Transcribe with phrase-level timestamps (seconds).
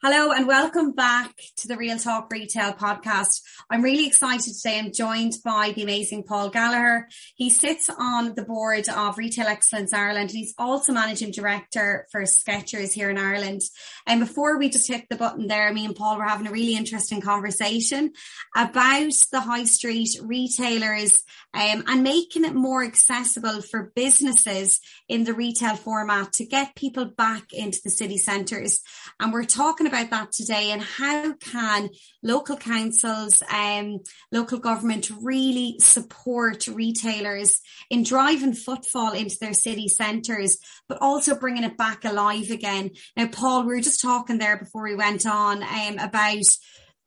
[0.00, 3.40] Hello and welcome back to the Real Talk Retail podcast.
[3.68, 4.78] I'm really excited today.
[4.78, 7.08] I'm joined by the amazing Paul Gallagher.
[7.34, 12.22] He sits on the board of Retail Excellence Ireland and he's also managing director for
[12.22, 13.62] Skechers here in Ireland.
[14.06, 16.76] And before we just hit the button there, me and Paul were having a really
[16.76, 18.12] interesting conversation
[18.54, 25.34] about the high street retailers um, and making it more accessible for businesses in the
[25.34, 28.80] retail format to get people back into the city centres.
[29.18, 31.90] And we're talking about that today and how can
[32.22, 33.98] local councils, um,
[34.30, 40.58] local government really support retailers in driving footfall into their city centres,
[40.88, 42.90] but also bringing it back alive again.
[43.16, 46.44] Now, Paul, we were just talking there before we went on um, about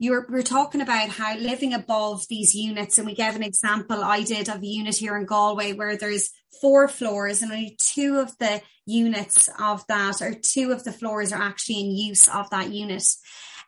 [0.02, 3.44] you were, we were talking about how living above these units, and we gave an
[3.44, 7.78] example I did of a unit here in Galway where there's four floors and only
[7.80, 12.28] two of the units of that or two of the floors are actually in use
[12.28, 13.04] of that unit.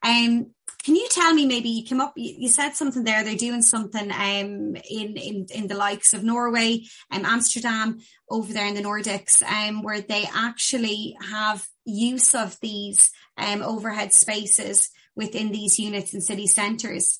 [0.03, 0.51] Um,
[0.83, 4.11] can you tell me maybe you came up you, said something there they're doing something
[4.11, 7.99] um, in, in in the likes of Norway and um, Amsterdam
[8.29, 14.11] over there in the Nordics um, where they actually have use of these um, overhead
[14.11, 17.19] spaces within these units in city centres?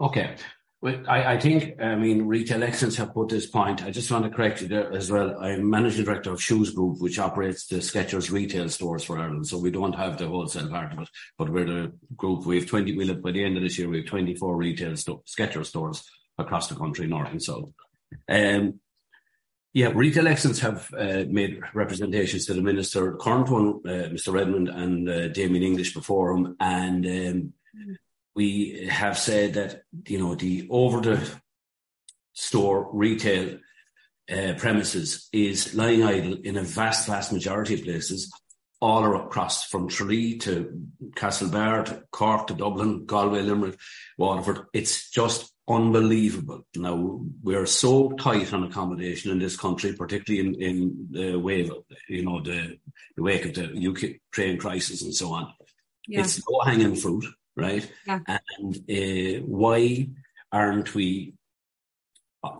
[0.00, 0.36] Okay.
[0.82, 3.84] Well, I, I, think, I mean, Retail Excellence have put this point.
[3.84, 5.38] I just want to correct you there as well.
[5.38, 9.46] I'm managing director of Shuz Group, which operates the Skechers retail stores for Ireland.
[9.46, 12.46] So we don't have the wholesale part of it, but we're the group.
[12.46, 15.22] We have 20, we'll, by the end of this year, we have 24 retail sto-
[15.26, 16.02] Skechers stores
[16.38, 17.68] across the country, north and south.
[18.26, 18.80] Um,
[19.74, 24.32] yeah, Retail Excellence have uh, made representations to the Minister, current one, uh, Mr.
[24.32, 27.52] Richmond and uh, Damien English before him, and um,
[28.40, 31.18] we have said that you know the over the
[32.32, 33.58] store retail
[34.34, 38.32] uh, premises is lying idle in a vast, vast majority of places,
[38.80, 40.52] all across from Tralee to
[41.16, 43.78] Castlebar to Cork to Dublin, Galway, Limerick,
[44.16, 44.60] Waterford.
[44.72, 46.66] It's just unbelievable.
[46.76, 46.96] Now
[47.42, 52.24] we're so tight on accommodation in this country, particularly in, in the wave, of, you
[52.24, 52.78] know, the,
[53.16, 55.52] the wake of the Ukraine crisis and so on.
[56.08, 56.20] Yeah.
[56.20, 57.26] It's low hanging fruit,
[57.60, 57.90] right?
[58.06, 58.20] Yeah.
[58.26, 60.08] And uh, why
[60.50, 61.34] aren't we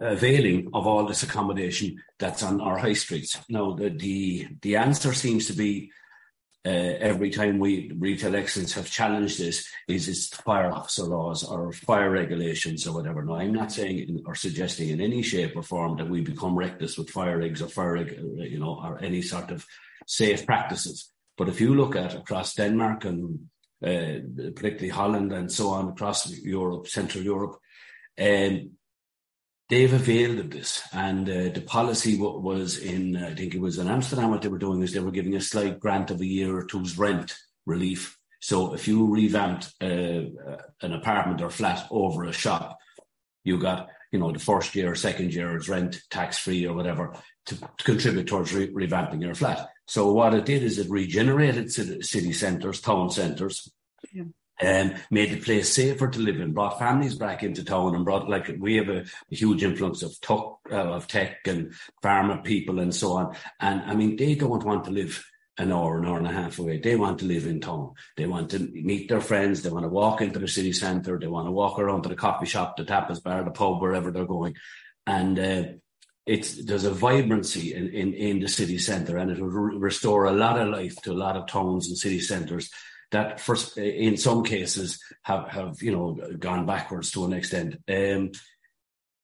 [0.01, 3.39] availing of all this accommodation that's on our high streets?
[3.49, 5.91] Now, the the, the answer seems to be
[6.67, 11.73] uh, every time we retail excellence have challenged this is it's fire officer laws or
[11.73, 13.25] fire regulations or whatever.
[13.25, 16.99] Now, I'm not saying or suggesting in any shape or form that we become reckless
[16.99, 19.65] with fire rigs or fire, you know, or any sort of
[20.07, 21.11] safe practices.
[21.39, 23.49] But if you look at across Denmark and
[23.81, 27.59] particularly Holland and so on across Europe, Central Europe,
[28.21, 28.73] um,
[29.69, 30.83] they've availed of this.
[30.93, 34.49] And uh, the policy what was in, I think it was in Amsterdam, what they
[34.49, 37.35] were doing is they were giving a slight grant of a year or two's rent
[37.67, 38.19] relief.
[38.41, 42.79] So if you revamped uh, uh, an apartment or flat over a shop,
[43.45, 47.15] you got, you know, the first year or second year's rent tax free or whatever
[47.47, 49.69] to, to contribute towards re- revamping your flat.
[49.91, 53.71] So what it did is it regenerated city centres, town centres,
[54.13, 54.25] yeah
[54.63, 58.29] um, made the place safer to live in, brought families back into town and brought
[58.29, 62.79] like we have a, a huge influx of, tuck, uh, of tech and pharma people
[62.79, 63.35] and so on.
[63.59, 65.25] And I mean, they don't want to live
[65.59, 66.79] an hour, an hour and a half away.
[66.79, 67.93] They want to live in town.
[68.17, 69.63] They want to meet their friends.
[69.63, 71.19] They want to walk into the city centre.
[71.19, 74.11] They want to walk around to the coffee shop, the tapas bar, the pub, wherever
[74.11, 74.57] they're going.
[75.07, 75.65] And uh,
[76.27, 80.25] it's there's a vibrancy in, in, in the city centre, and it will re- restore
[80.25, 82.71] a lot of life to a lot of towns and city centres
[83.11, 87.77] that first in some cases have have you know gone backwards to an extent.
[87.89, 88.33] Um,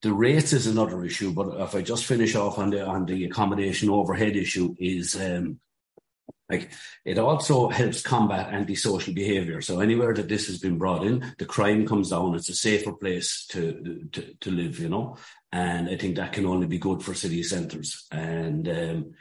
[0.02, 3.24] the rates is another issue, but if I just finish off on the on the
[3.24, 5.60] accommodation overhead issue is um,
[6.48, 6.70] like
[7.04, 9.60] it also helps combat antisocial behaviour.
[9.60, 12.34] So anywhere that this has been brought in, the crime comes down.
[12.34, 15.16] It's a safer place to to, to live, you know.
[15.52, 18.06] And I think that can only be good for city centres.
[18.12, 19.14] And um,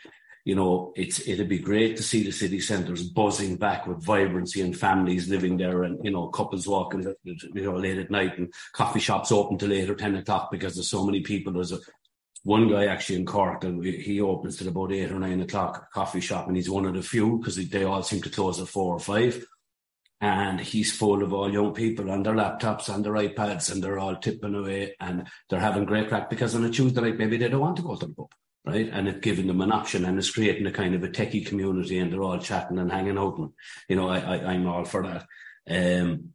[0.44, 4.62] you know, it's it'd be great to see the city centres buzzing back with vibrancy
[4.62, 8.54] and families living there, and you know, couples walking, you know, late at night, and
[8.72, 11.54] coffee shops open till eight or ten o'clock because there's so many people.
[11.54, 11.80] There's a
[12.46, 16.22] one guy actually in Cork, and he opens till about eight or nine o'clock coffee
[16.22, 18.94] shop, and he's one of the few because they all seem to close at four
[18.94, 19.44] or five.
[20.22, 23.98] And he's full of all young people on their laptops and their iPads, and they're
[23.98, 27.50] all tipping away, and they're having great crack because on a Tuesday night maybe they
[27.50, 28.30] don't want to go to the pub
[28.64, 28.90] right?
[28.92, 32.00] And it's giving them an option and it's creating a kind of a techie community
[32.00, 33.38] and they're all chatting and hanging out.
[33.38, 33.52] And,
[33.88, 35.26] you know, I, I, am all for that.
[35.70, 36.32] Um,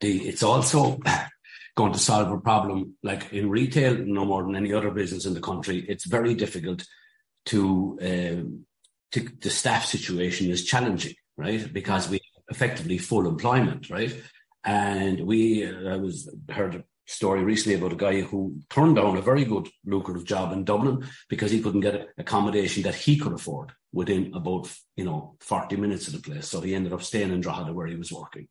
[0.00, 0.98] the, it's also
[1.78, 5.34] going to solve a problem like in retail, no more than any other business in
[5.34, 5.86] the country.
[5.88, 6.84] It's very difficult
[7.46, 8.66] to, um,
[9.12, 11.72] to the staff situation is challenging, right?
[11.72, 12.18] Because we
[12.50, 14.12] effectively full employment, right?
[14.64, 19.16] And we, uh, I was heard a story recently about a guy who turned down
[19.16, 23.34] a very good lucrative job in Dublin because he couldn't get accommodation that he could
[23.34, 26.48] afford within about, you know, 40 minutes of the place.
[26.48, 28.48] So he ended up staying in Drogheda where he was working.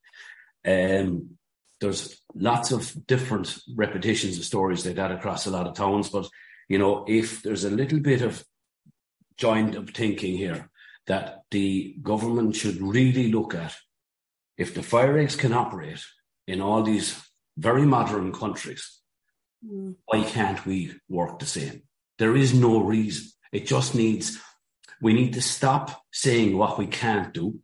[0.66, 1.38] Um,
[1.80, 6.10] there's lots of different repetitions of stories like that across a lot of towns.
[6.10, 6.28] But,
[6.68, 8.44] you know, if there's a little bit of
[9.38, 10.70] joint of thinking here
[11.06, 13.76] that the government should really look at
[14.58, 16.04] if the fire eggs can operate
[16.48, 17.22] in all these
[17.58, 19.00] very modern countries,
[19.66, 19.96] mm.
[20.06, 21.84] why can't we work the same?
[22.18, 23.30] There is no reason.
[23.52, 24.40] It just needs,
[25.02, 27.60] we need to stop saying what we can't do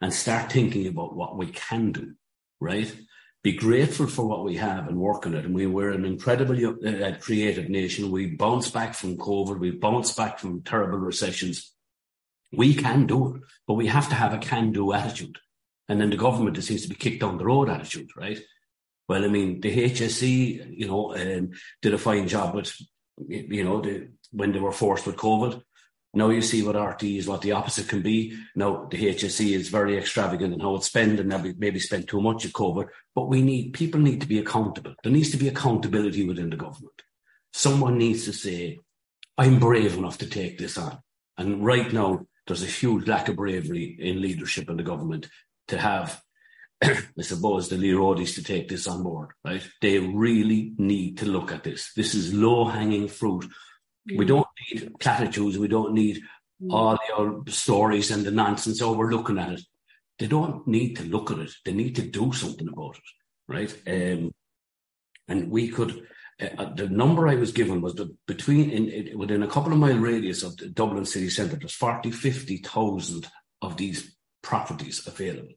[0.00, 2.14] and start thinking about what we can do,
[2.60, 2.94] right?
[3.42, 5.44] Be grateful for what we have and work on it.
[5.44, 8.10] And we were an incredibly uh, creative nation.
[8.10, 9.58] We bounced back from COVID.
[9.58, 11.72] We bounced back from terrible recessions.
[12.52, 15.38] We can do it, but we have to have a can do attitude.
[15.88, 18.40] And then the government seems to be kicked down the road attitude, right?
[19.08, 21.50] Well, I mean, the HSE, you know, um,
[21.80, 22.74] did a fine job with,
[23.26, 25.62] you know, the, when they were forced with COVID.
[26.14, 28.36] Now you see what RT is, what the opposite can be.
[28.56, 32.20] Now the HSE is very extravagant in how it's spent and maybe, maybe spent too
[32.20, 32.88] much of COVID.
[33.14, 34.94] But we need, people need to be accountable.
[35.02, 37.02] There needs to be accountability within the government.
[37.52, 38.78] Someone needs to say,
[39.36, 40.98] I'm brave enough to take this on.
[41.36, 45.28] And right now, there's a huge lack of bravery in leadership in the government
[45.68, 46.20] to have,
[46.82, 49.62] I suppose, the Lerodis to take this on board, right?
[49.80, 51.92] They really need to look at this.
[51.94, 53.46] This is low hanging fruit.
[54.10, 54.18] Mm.
[54.18, 55.58] We don't need platitudes.
[55.58, 56.20] We don't need
[56.62, 56.72] mm.
[56.72, 58.82] all the old stories and the nonsense.
[58.82, 59.60] Oh, we're looking at it.
[60.18, 61.52] They don't need to look at it.
[61.64, 63.02] They need to do something about it,
[63.46, 63.82] right?
[63.86, 64.32] Um,
[65.28, 66.06] and we could,
[66.40, 69.78] uh, the number I was given was that between in, in, within a couple of
[69.78, 73.28] mile radius of the Dublin city centre, there's 40, 50,000
[73.62, 75.54] of these properties available.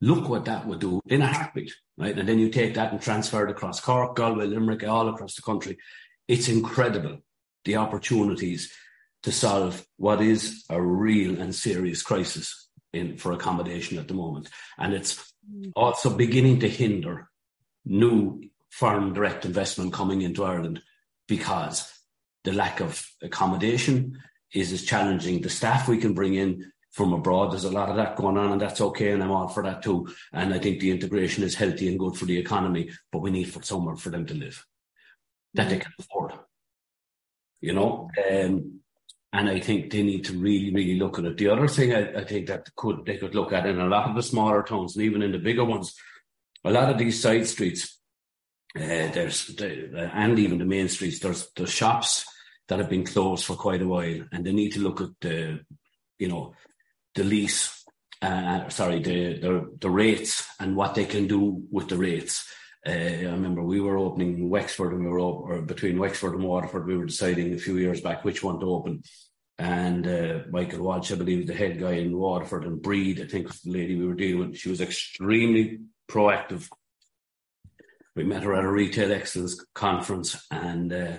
[0.00, 2.16] Look what that would do in a heartbeat, right?
[2.16, 5.42] And then you take that and transfer it across Cork, Galway, Limerick, all across the
[5.42, 5.78] country.
[6.28, 7.18] It's incredible
[7.66, 8.72] the opportunities
[9.22, 14.48] to solve what is a real and serious crisis in for accommodation at the moment.
[14.78, 15.72] And it's mm.
[15.76, 17.28] also beginning to hinder
[17.84, 20.80] new foreign direct investment coming into Ireland
[21.28, 21.92] because
[22.44, 24.18] the lack of accommodation
[24.54, 25.42] is as challenging.
[25.42, 27.52] The staff we can bring in from abroad.
[27.52, 29.82] There's a lot of that going on, and that's okay, and I'm all for that
[29.82, 30.08] too.
[30.32, 33.52] And I think the integration is healthy and good for the economy, but we need
[33.52, 34.64] for somewhere for them to live
[35.54, 35.82] that they mm.
[35.82, 36.32] can afford.
[37.60, 38.80] You know, um,
[39.32, 41.36] and I think they need to really, really look at it.
[41.36, 44.08] The other thing I, I think that could they could look at in a lot
[44.08, 45.94] of the smaller towns and even in the bigger ones,
[46.64, 47.98] a lot of these side streets,
[48.76, 52.24] uh, there's the, and even the main streets, there's the shops
[52.68, 55.60] that have been closed for quite a while, and they need to look at the,
[56.18, 56.52] you know,
[57.14, 57.84] the lease,
[58.22, 62.46] uh, sorry, the, the, the rates and what they can do with the rates.
[62.86, 66.44] Uh, I remember we were opening Wexford and we were op- or between Wexford and
[66.44, 66.86] Waterford.
[66.86, 69.02] We were deciding a few years back which one to open.
[69.58, 73.48] And uh, Michael Walsh, I believe, the head guy in Waterford, and Breed, I think,
[73.48, 74.58] was the lady we were dealing with.
[74.58, 76.68] She was extremely proactive.
[78.14, 81.16] We met her at a retail excellence conference, and uh,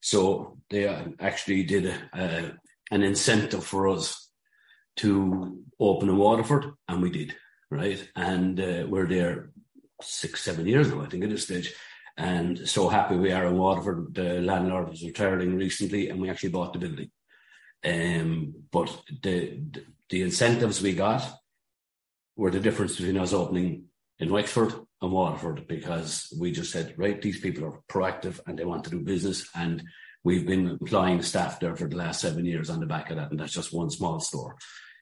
[0.00, 0.86] so they
[1.20, 2.58] actually did a,
[2.90, 4.28] an incentive for us
[4.96, 7.36] to open in Waterford, and we did,
[7.70, 8.06] right?
[8.16, 9.50] And uh, we're there
[10.02, 11.74] six, seven years ago, I think, at this stage.
[12.16, 14.14] And so happy we are in Waterford.
[14.14, 17.10] The landlord was retiring recently, and we actually bought the building.
[17.84, 21.26] Um, but the, the, the incentives we got
[22.36, 23.84] were the difference between us opening
[24.18, 28.64] in Wexford and Waterford because we just said, right, these people are proactive and they
[28.64, 29.82] want to do business, and
[30.22, 33.30] we've been employing staff there for the last seven years on the back of that,
[33.30, 34.56] and that's just one small store.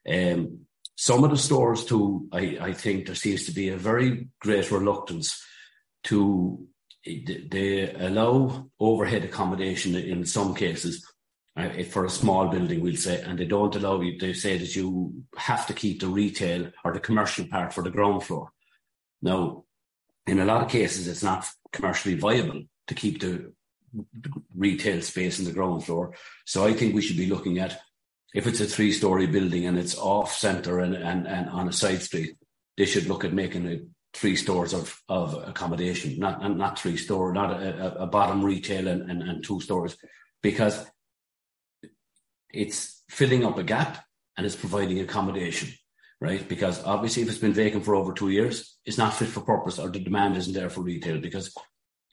[0.09, 0.61] Um,
[1.00, 4.69] some of the stores too, I, I think there seems to be a very great
[4.73, 5.40] reluctance
[6.05, 6.67] to
[7.05, 11.09] they allow overhead accommodation in some cases
[11.57, 14.19] uh, for a small building, we'll say, and they don't allow you.
[14.19, 17.90] They say that you have to keep the retail or the commercial part for the
[17.90, 18.50] ground floor.
[19.23, 19.64] Now,
[20.26, 23.52] in a lot of cases, it's not commercially viable to keep the
[24.57, 26.17] retail space in the ground floor.
[26.45, 27.81] So I think we should be looking at
[28.35, 31.73] if it's a three story building and it's off center and, and, and on a
[31.73, 32.37] side street,
[32.76, 33.82] they should look at making it
[34.14, 39.11] three stores of, of accommodation, not, not three store, not a, a bottom retail and,
[39.11, 39.97] and, and two stores,
[40.42, 40.87] because
[42.52, 44.04] it's filling up a gap
[44.37, 45.70] and it's providing accommodation,
[46.20, 46.49] right?
[46.49, 49.78] Because obviously, if it's been vacant for over two years, it's not fit for purpose
[49.78, 51.54] or the demand isn't there for retail because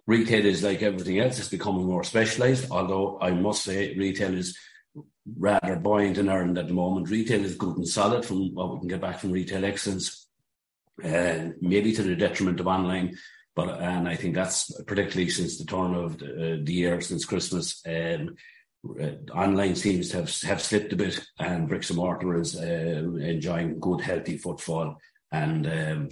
[0.08, 2.70] retail is like everything else, it's becoming more specialized.
[2.72, 4.58] Although I must say, retail is
[5.38, 7.10] rather buoyant in Ireland at the moment.
[7.10, 10.28] Retail is good and solid from what we can get back from retail excellence,
[11.04, 13.18] uh, maybe to the detriment of online.
[13.56, 17.26] But and I think that's particularly since the turn of the, uh, the year, since
[17.26, 18.36] Christmas, um,
[19.02, 23.18] uh, online seems to have have slipped a bit, and bricks and mortar is uh,
[23.20, 24.98] enjoying good, healthy footfall
[25.32, 26.10] and um,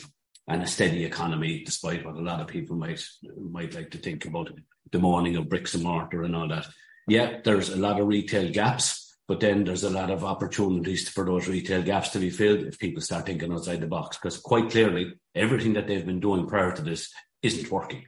[0.48, 3.04] and a steady economy, despite what a lot of people might
[3.52, 4.52] might like to think about
[4.92, 6.68] the mourning of bricks and mortar and all that.
[7.08, 11.26] Yeah, there's a lot of retail gaps, but then there's a lot of opportunities for
[11.26, 14.18] those retail gaps to be filled if people start thinking outside the box.
[14.18, 17.12] Because quite clearly, everything that they've been doing prior to this
[17.42, 18.06] isn't working.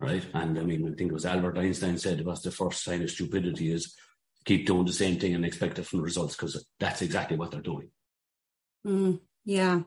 [0.00, 0.24] Right.
[0.34, 3.02] And I mean, I think it was Albert Einstein said it was the first sign
[3.02, 3.94] of stupidity is
[4.44, 7.90] keep doing the same thing and expect different results because that's exactly what they're doing.
[8.86, 9.82] Mm, yeah.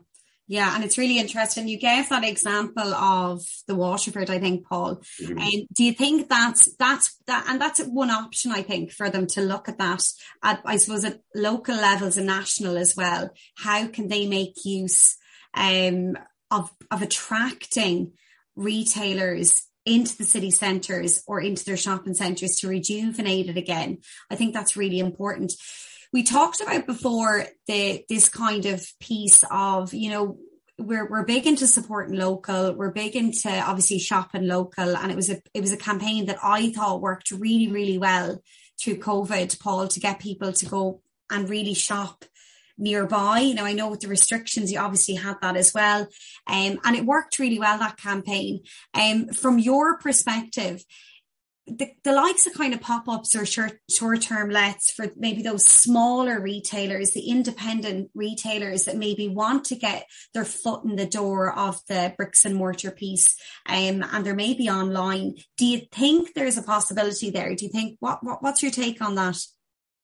[0.48, 1.66] Yeah, and it's really interesting.
[1.66, 5.02] You gave that example of the Waterford, I think, Paul.
[5.20, 5.38] Mm-hmm.
[5.38, 9.26] And do you think that's that's that and that's one option I think for them
[9.28, 10.04] to look at that
[10.44, 13.30] at I suppose at local levels and national as well.
[13.56, 15.16] How can they make use
[15.54, 16.16] um,
[16.50, 18.12] of of attracting
[18.54, 23.98] retailers into the city centres or into their shopping centres to rejuvenate it again?
[24.30, 25.54] I think that's really important
[26.12, 30.38] we talked about before the this kind of piece of you know
[30.78, 32.74] we're we're big into supporting local.
[32.74, 36.38] We're big into obviously shopping local, and it was a it was a campaign that
[36.42, 38.42] I thought worked really really well
[38.80, 42.24] through COVID, Paul, to get people to go and really shop
[42.78, 43.38] nearby.
[43.40, 46.02] You know, I know with the restrictions, you obviously had that as well,
[46.46, 48.60] um, and it worked really well that campaign.
[48.92, 50.84] Um, from your perspective,
[51.66, 56.40] the, the likes of kind of pop-ups or short, short-term lets for maybe those smaller
[56.40, 61.80] retailers, the independent retailers that maybe want to get their foot in the door of
[61.88, 65.34] the bricks and mortar piece, um, and they're maybe online.
[65.56, 67.54] Do you think there's a possibility there?
[67.54, 69.38] Do you think what, what what's your take on that?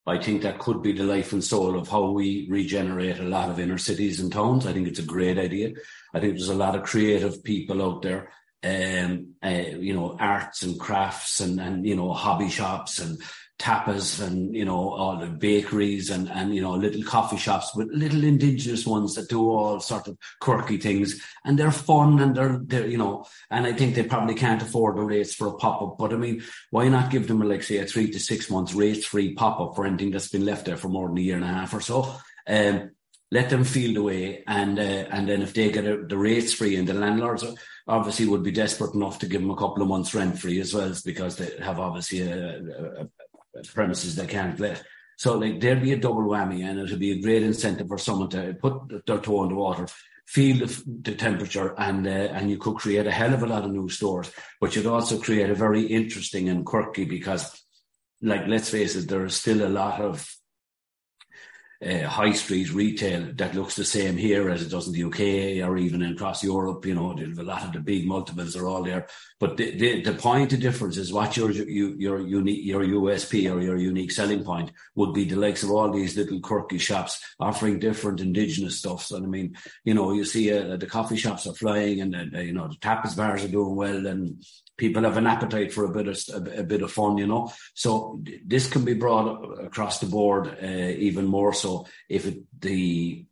[0.05, 3.51] I think that could be the life and soul of how we regenerate a lot
[3.51, 4.67] of inner cities and towns.
[4.67, 5.75] I think it's a great idea.
[6.13, 8.33] I think there's a lot of creative people out there
[8.65, 13.21] um, uh, you know, arts and crafts and, and, you know, hobby shops and
[13.59, 17.89] tapas and, you know, all the bakeries and, and, you know, little coffee shops with
[17.93, 22.61] little indigenous ones that do all sort of quirky things and they're fun and they're,
[22.65, 25.83] they're, you know, and I think they probably can't afford the rates for a pop
[25.83, 28.75] up, but I mean, why not give them like say a three to six months
[28.75, 31.37] rate free pop up for anything that's been left there for more than a year
[31.37, 32.17] and a half or so?
[32.47, 32.91] Um,
[33.33, 36.53] let them feel the way, and uh, and then if they get a, the rates
[36.53, 37.43] free, and the landlords
[37.87, 40.75] obviously would be desperate enough to give them a couple of months rent free as
[40.75, 43.09] well, because they have obviously a, a,
[43.59, 44.83] a premises they can't let.
[45.17, 48.31] So like there'd be a double whammy, and it'd be a great incentive for someone
[48.31, 49.87] to put their toe in the water,
[50.27, 53.71] feel the, temperature, and uh, and you could create a hell of a lot of
[53.71, 54.33] new stores.
[54.61, 57.63] But you'd also create a very interesting and quirky because,
[58.21, 60.29] like let's face it, there is still a lot of
[61.85, 65.67] uh, high street retail that looks the same here as it does in the UK
[65.67, 66.87] or even across Europe.
[66.87, 69.09] You know, a lot of the big multiples are all there.
[69.41, 73.53] But the, the, the point of difference is what your, your, your unique, your USP
[73.53, 77.21] or your unique selling point would be the likes of all these little quirky shops
[77.41, 79.05] offering different indigenous stuff.
[79.05, 82.39] So, I mean, you know, you see uh, the coffee shops are flying and, uh,
[82.41, 84.45] you know, the tapas bars are doing well and
[84.83, 86.19] people have an appetite for a bit of
[86.59, 87.53] a, bit of fun, you know.
[87.75, 89.29] So this can be brought
[89.69, 93.25] across the board uh, even more so if it, the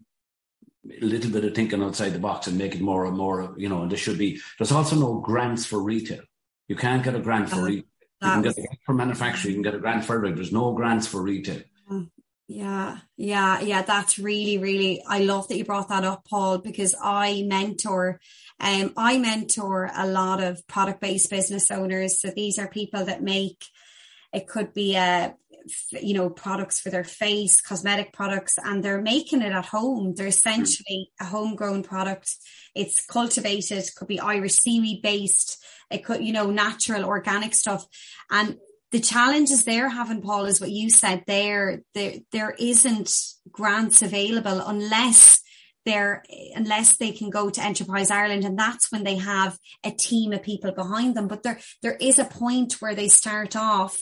[1.00, 3.82] little bit of thinking outside the box and make it more and more, you know.
[3.82, 4.40] And there should be.
[4.58, 6.22] There's also no grants for retail.
[6.68, 7.84] You can't get a grant for uh, retail.
[8.22, 9.54] You can get a grant for manufacturing.
[9.54, 10.36] You can get a grant for everything.
[10.36, 11.62] There's no grants for retail.
[11.90, 12.10] Mm.
[12.46, 13.82] Yeah, yeah, yeah.
[13.82, 15.02] That's really, really.
[15.06, 18.20] I love that you brought that up, Paul, because I mentor,
[18.60, 22.20] um, I mentor a lot of product-based business owners.
[22.20, 23.64] So these are people that make.
[24.32, 25.34] It could be a
[25.90, 30.26] you know products for their face cosmetic products and they're making it at home they're
[30.26, 32.34] essentially a homegrown product
[32.74, 37.86] it's cultivated could be irish seaweed based it could you know natural organic stuff
[38.30, 38.56] and
[38.92, 41.82] the challenges they're having, Paul, is what you said there.
[41.94, 43.12] There, there isn't
[43.50, 45.40] grants available unless
[45.90, 46.22] they're
[46.54, 50.42] unless they can go to Enterprise Ireland, and that's when they have a team of
[50.42, 51.28] people behind them.
[51.28, 53.98] But there, there is a point where they start off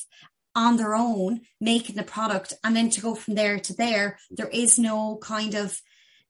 [0.54, 4.48] on their own making the product, and then to go from there to there, there
[4.48, 5.80] is no kind of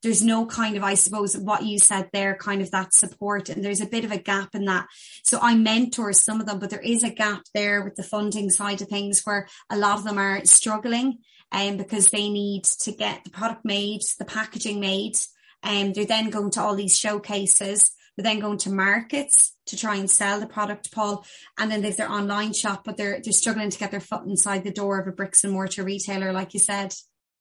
[0.02, 3.48] there's no kind of, I suppose, what you said there, kind of that support.
[3.48, 4.86] And there's a bit of a gap in that.
[5.24, 8.48] So I mentor some of them, but there is a gap there with the funding
[8.50, 11.18] side of things where a lot of them are struggling
[11.50, 15.16] um, because they need to get the product made, the packaging made.
[15.62, 17.90] And um, they're then going to all these showcases.
[18.16, 21.24] They're then going to markets to try and sell the product, Paul.
[21.58, 24.64] And then there's their online shop, but they're they're struggling to get their foot inside
[24.64, 26.94] the door of a bricks and mortar retailer, like you said.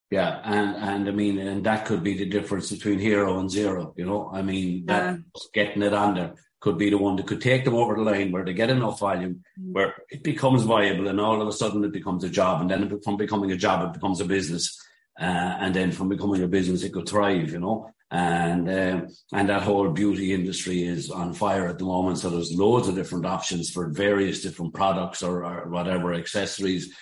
[0.10, 3.94] Yeah, and and I mean, and that could be the difference between hero and zero.
[3.98, 5.18] You know, I mean, that yeah.
[5.54, 8.32] getting it on there could be the one that could take them over the line
[8.32, 9.74] where they get enough volume, mm.
[9.74, 13.00] where it becomes viable, and all of a sudden it becomes a job, and then
[13.02, 14.80] from becoming a job, it becomes a business,
[15.20, 17.52] uh, and then from becoming a business, it could thrive.
[17.52, 22.20] You know, and um, and that whole beauty industry is on fire at the moment.
[22.20, 26.94] So there's loads of different options for various different products or, or whatever accessories,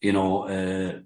[0.00, 0.48] you know.
[0.48, 1.00] Uh,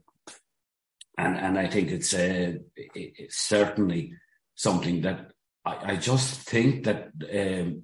[1.19, 4.15] and and I think it's uh, it's certainly
[4.55, 5.33] something that
[5.65, 7.83] I, I just think that um,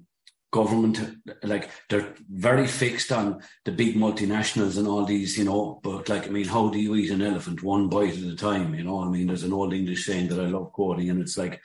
[0.53, 5.79] government like they're very fixed on the big multinationals and all these, you know.
[5.83, 8.75] But like I mean, how do you eat an elephant one bite at a time?
[8.75, 11.37] You know, I mean, there's an old English saying that I love quoting, and it's
[11.37, 11.59] like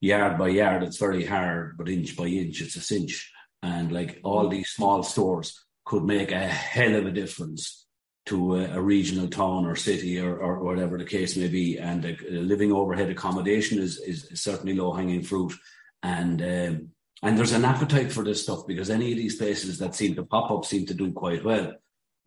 [0.00, 3.32] yard by yard, it's very hard, but inch by inch, it's a cinch.
[3.62, 7.86] And like all these small stores could make a hell of a difference
[8.26, 11.78] to a, a, regional town or city or, or whatever the case may be.
[11.78, 15.52] And living overhead accommodation is, is certainly low hanging fruit.
[16.02, 16.88] And um,
[17.24, 20.24] and there's an appetite for this stuff because any of these places that seem to
[20.24, 21.72] pop up seem to do quite well.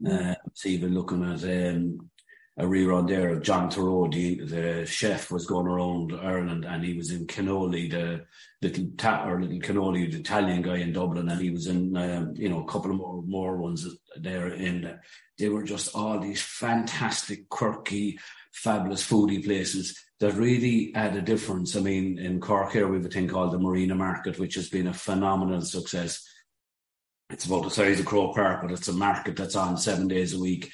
[0.01, 0.31] Mm.
[0.31, 2.09] Uh, so even looking at um,
[2.57, 6.95] a rerun there of John Torode, the, the, chef was going around Ireland and he
[6.95, 8.25] was in Cannoli, the
[8.61, 12.33] little ta- or little Cannoli, the Italian guy in Dublin, and he was in um,
[12.35, 13.87] you know a couple of more more ones
[14.19, 14.97] there in
[15.37, 18.19] they were just all these fantastic, quirky,
[18.51, 21.75] fabulous foodie places that really had a difference.
[21.75, 24.69] I mean, in Cork here, we have a thing called the Marina Market, which has
[24.69, 26.27] been a phenomenal success.
[27.29, 30.33] It's about the size of Croke Park, but it's a market that's on seven days
[30.33, 30.71] a week.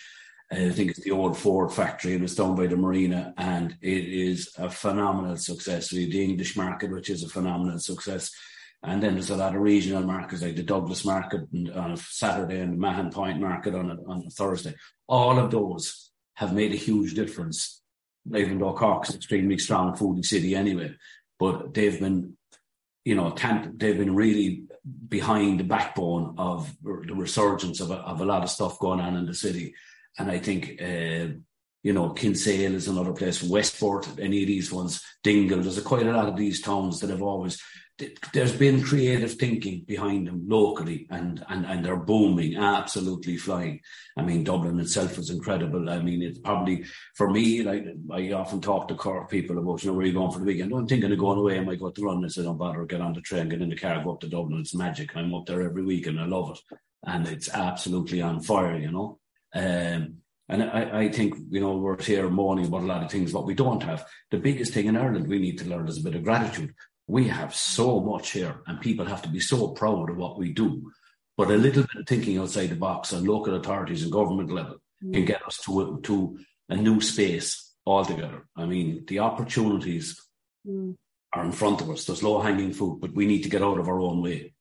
[0.51, 4.05] I think it's the old Ford factory and it's down by the marina and it
[4.05, 5.91] is a phenomenal success.
[5.91, 8.31] We have the English market, which is a phenomenal success.
[8.83, 11.41] And then there's a lot of regional markets like the Douglas market
[11.73, 14.75] on a Saturday and the Mahon Point market on a, on a Thursday.
[15.07, 17.81] All of those have made a huge difference,
[18.35, 20.93] even though an extremely strong foodie city anyway.
[21.39, 22.37] But they've been,
[23.05, 23.33] you know,
[23.75, 24.63] they've been really
[25.07, 29.15] behind the backbone of the resurgence of a, of a lot of stuff going on
[29.15, 29.73] in the city.
[30.17, 31.33] And I think, uh,
[31.81, 35.61] you know, Kinsale is another place, Westport, any of these ones, Dingle.
[35.61, 37.61] There's a, quite a lot of these towns that have always
[38.33, 43.81] there's been creative thinking behind them locally and, and, and they're booming, absolutely flying.
[44.17, 45.89] I mean, Dublin itself is incredible.
[45.89, 49.91] I mean, it's probably for me, like I often talk to Cork people about, you
[49.91, 50.73] know, where are you going for the weekend?
[50.73, 51.59] I'm thinking of going away.
[51.59, 52.25] I might go to run.
[52.25, 54.29] I said, don't bother, get on the train, get in the car, go up to
[54.29, 54.61] Dublin.
[54.61, 55.15] It's magic.
[55.15, 56.77] I'm up there every week and I love it.
[57.05, 59.19] And it's absolutely on fire, you know.
[59.53, 60.15] Um,
[60.49, 63.45] and I, I, think, you know, we're here moaning about a lot of things, but
[63.45, 64.05] we don't have.
[64.29, 66.73] The biggest thing in Ireland we need to learn is a bit of gratitude
[67.07, 70.53] we have so much here and people have to be so proud of what we
[70.53, 70.91] do.
[71.35, 74.77] But a little bit of thinking outside the box on local authorities and government level
[75.03, 75.13] mm.
[75.13, 76.37] can get us to a, to
[76.69, 78.47] a new space altogether.
[78.55, 80.21] I mean, the opportunities
[80.67, 80.95] mm.
[81.33, 82.05] are in front of us.
[82.05, 84.52] There's low hanging fruit, but we need to get out of our own way.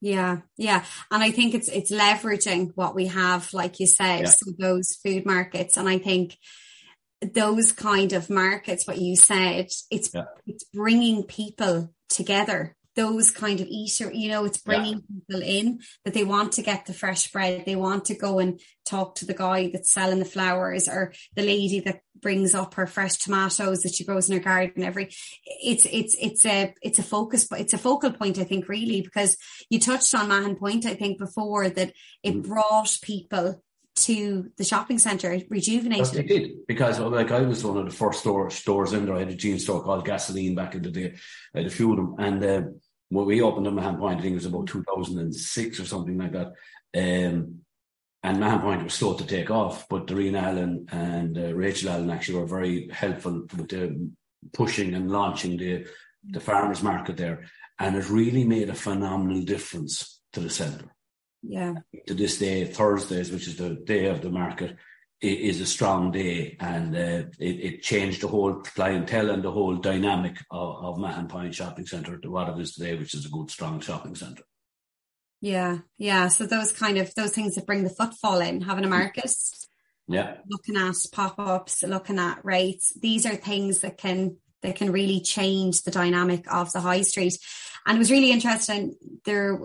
[0.00, 0.84] Yeah, yeah.
[1.10, 4.30] And I think it's it's leveraging what we have, like you said, yeah.
[4.30, 5.76] so those food markets.
[5.76, 6.38] And I think
[7.20, 10.24] those kind of markets, what you said, it's yeah.
[10.46, 12.76] it's bringing people together.
[12.96, 15.20] Those kind of eater, you know, it's bringing yeah.
[15.28, 17.64] people in that they want to get the fresh bread.
[17.64, 21.42] They want to go and talk to the guy that's selling the flowers or the
[21.42, 25.08] lady that brings up her fresh tomatoes that she grows in her garden every
[25.44, 29.00] it's it's it's a it's a focus but it's a focal point i think really
[29.00, 29.36] because
[29.70, 32.46] you touched on mahon point i think before that it mm.
[32.46, 33.62] brought people
[34.00, 36.14] to the shopping centre, rejuvenated.
[36.14, 39.16] Yes, did because like I was one of the first store, stores in there.
[39.16, 41.14] I had a jeans store called Gasoline back in the day.
[41.54, 42.62] I had a few of them, and uh,
[43.10, 46.32] when we opened them, Mahon Point, I think it was about 2006 or something like
[46.32, 46.52] that.
[46.96, 47.60] Um,
[48.22, 52.10] and Mahon Point was slow to take off, but Darina Allen and uh, Rachel Allen
[52.10, 54.10] actually were very helpful with the
[54.52, 55.86] pushing and launching the
[56.28, 57.46] the farmers market there,
[57.78, 60.94] and it really made a phenomenal difference to the centre.
[61.42, 61.74] Yeah.
[62.06, 64.76] To this day, Thursdays, which is the day of the market,
[65.20, 69.76] is a strong day, and uh, it, it, changed the whole clientele and the whole
[69.76, 73.28] dynamic of, of Mahon Point Shopping Centre to what it is today, which is a
[73.28, 74.44] good, strong shopping centre.
[75.42, 76.28] Yeah, yeah.
[76.28, 79.30] So those kind of those things that bring the footfall in, having a market,
[80.08, 82.92] yeah, looking at pop ups, looking at rates.
[82.98, 87.38] These are things that can that can really change the dynamic of the high street.
[87.86, 88.94] And it was really interesting.
[89.24, 89.58] There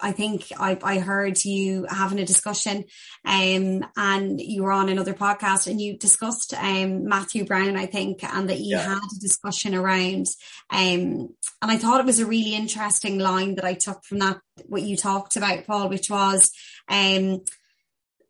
[0.00, 2.84] I think I, I heard you having a discussion
[3.24, 8.22] um, and you were on another podcast and you discussed um, Matthew Brown, I think,
[8.24, 8.94] and that you yeah.
[8.94, 10.26] had a discussion around.
[10.70, 14.38] Um, and I thought it was a really interesting line that I took from that,
[14.66, 16.50] what you talked about, Paul, which was
[16.88, 17.42] um,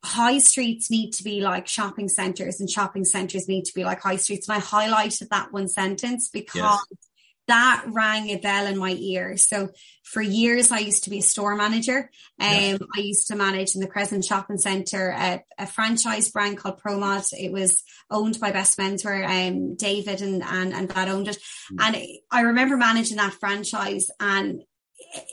[0.05, 4.01] high streets need to be like shopping centres and shopping centres need to be like
[4.01, 4.49] high streets.
[4.49, 7.08] And I highlighted that one sentence because yes
[7.49, 9.37] that rang a bell in my ear.
[9.37, 9.71] So
[10.05, 12.11] for years, I used to be a store manager.
[12.41, 12.77] Um, yeah.
[12.95, 17.33] I used to manage in the Crescent Shopping Centre a, a, franchise brand called Promod.
[17.33, 19.27] It was owned by Best Menswear.
[19.27, 21.39] Um, David and and and that owned it.
[21.73, 21.77] Mm.
[21.81, 21.97] And
[22.31, 24.63] I remember managing that franchise and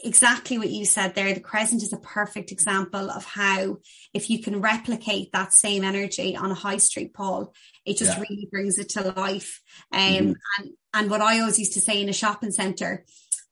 [0.03, 1.33] exactly what you said there.
[1.33, 3.77] The Crescent is a perfect example of how
[4.13, 7.53] if you can replicate that same energy on a high street, Paul,
[7.85, 8.23] it just yeah.
[8.29, 9.61] really brings it to life.
[9.91, 10.33] Um, mm-hmm.
[10.59, 13.05] and, and what I always used to say in a shopping centre,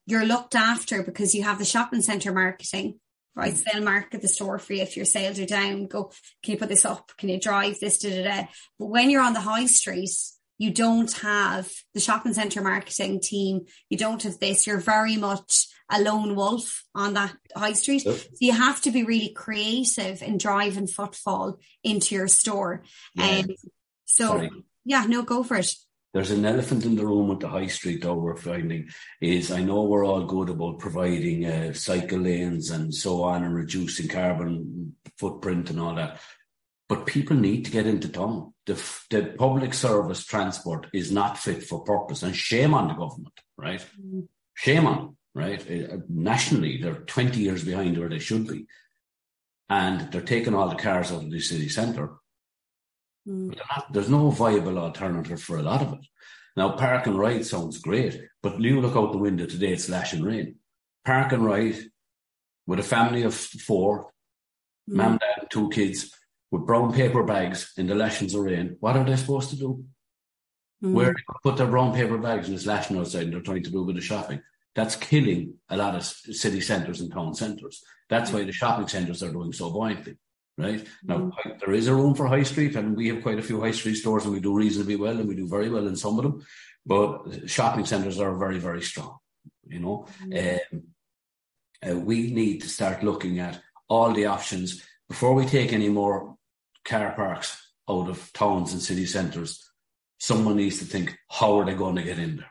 [0.06, 3.00] you're looked after because you have the shopping centre marketing,
[3.34, 3.54] right?
[3.54, 3.78] Mm-hmm.
[3.78, 5.86] They'll market the store for you if your sales are down.
[5.86, 7.12] Go, can you put this up?
[7.18, 7.98] Can you drive this?
[7.98, 8.46] Da, da, da.
[8.78, 10.10] But when you're on the high street,
[10.58, 13.66] you don't have the shopping centre marketing team.
[13.90, 14.66] You don't have this.
[14.66, 18.04] You're very much a lone wolf on that high street.
[18.04, 18.16] Yep.
[18.16, 22.82] So you have to be really creative in driving footfall into your store.
[23.14, 23.24] Yeah.
[23.26, 23.46] Um,
[24.04, 24.50] so Sorry.
[24.84, 25.74] yeah, no, go for it.
[26.14, 28.88] There's an elephant in the room with the high street though we're finding
[29.20, 33.52] is I know we're all good about providing uh, cycle lanes and so on and
[33.52, 36.20] reducing carbon footprint and all that.
[36.88, 38.53] But people need to get into town.
[38.66, 43.38] The, the public service transport is not fit for purpose and shame on the government,
[43.58, 43.84] right?
[44.00, 44.28] Mm.
[44.54, 45.60] Shame on right?
[45.68, 48.66] Uh, nationally, they're 20 years behind where they should be.
[49.68, 52.10] And they're taking all the cars out of the city centre.
[53.28, 53.56] Mm.
[53.56, 56.06] Not, there's no viable alternative for a lot of it.
[56.56, 60.22] Now, park and ride sounds great, but you look out the window today, it's lashing
[60.22, 60.56] rain.
[61.04, 61.76] Park and ride
[62.66, 64.12] with a family of four,
[64.88, 64.94] mm.
[64.94, 66.10] mum, dad, two kids
[66.54, 68.76] with brown paper bags in the lashings of rain.
[68.78, 69.84] What are they supposed to do?
[70.82, 70.92] Mm.
[70.92, 73.70] Where they put their brown paper bags and it's lashing outside and they're trying to
[73.70, 74.40] do a bit of shopping.
[74.76, 77.82] That's killing a lot of city centres and town centres.
[78.08, 80.16] That's why the shopping centres are doing so buoyantly,
[80.56, 80.84] right?
[80.84, 81.08] Mm-hmm.
[81.08, 83.72] Now, there is a room for high street, and we have quite a few high
[83.72, 86.24] street stores, and we do reasonably well, and we do very well in some of
[86.24, 86.46] them.
[86.86, 89.18] But shopping centres are very, very strong,
[89.66, 90.06] you know.
[90.22, 90.76] Mm-hmm.
[90.76, 90.82] Um,
[91.88, 96.33] uh, we need to start looking at all the options before we take any more
[96.84, 99.70] car parks out of towns and city centres.
[100.18, 102.50] Someone needs to think, how are they going to get in there?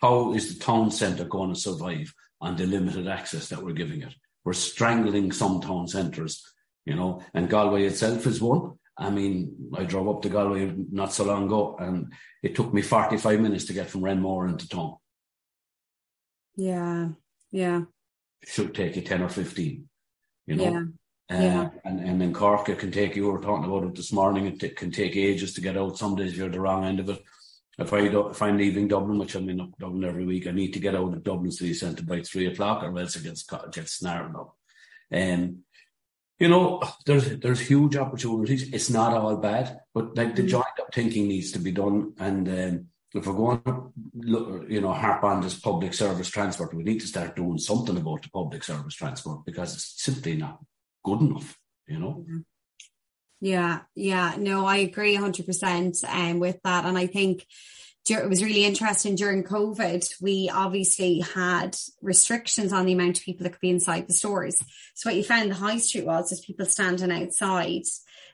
[0.00, 4.02] how is the town centre going to survive on the limited access that we're giving
[4.02, 4.14] it?
[4.44, 6.42] We're strangling some town centres,
[6.84, 8.78] you know, and Galway itself is one.
[8.96, 12.82] I mean, I drove up to Galway not so long ago and it took me
[12.82, 14.96] 45 minutes to get from Renmore into town.
[16.56, 17.10] Yeah,
[17.50, 17.82] yeah.
[18.42, 19.88] It should take you 10 or 15,
[20.46, 20.64] you know.
[20.64, 20.82] Yeah.
[21.30, 21.68] Uh, yeah.
[21.84, 24.46] and, and in Cork, it can take you, we were talking about it this morning,
[24.46, 25.98] it t- can take ages to get out.
[25.98, 27.22] Some days you're at the wrong end of it
[27.78, 30.72] if I do, if I'm leaving Dublin, which I'm in Dublin every week, I need
[30.72, 33.92] to get out of Dublin City Centre by three o'clock, or else it gets gets
[33.92, 34.56] snarled up.
[35.10, 35.58] And um,
[36.40, 38.72] you know, there's there's huge opportunities.
[38.72, 40.48] It's not all bad, but like the mm.
[40.48, 42.14] joint up thinking needs to be done.
[42.18, 46.74] And um, if we're going to look, you know, harp on this public service transport,
[46.74, 50.58] we need to start doing something about the public service transport because it's simply not
[51.04, 51.58] good enough.
[51.86, 52.24] You know.
[53.40, 56.84] Yeah, yeah, no, I agree 100% um, with that.
[56.84, 57.46] And I think
[58.10, 60.08] it was really interesting during COVID.
[60.20, 64.62] We obviously had restrictions on the amount of people that could be inside the stores.
[64.94, 67.82] So what you found in the high street was just people standing outside.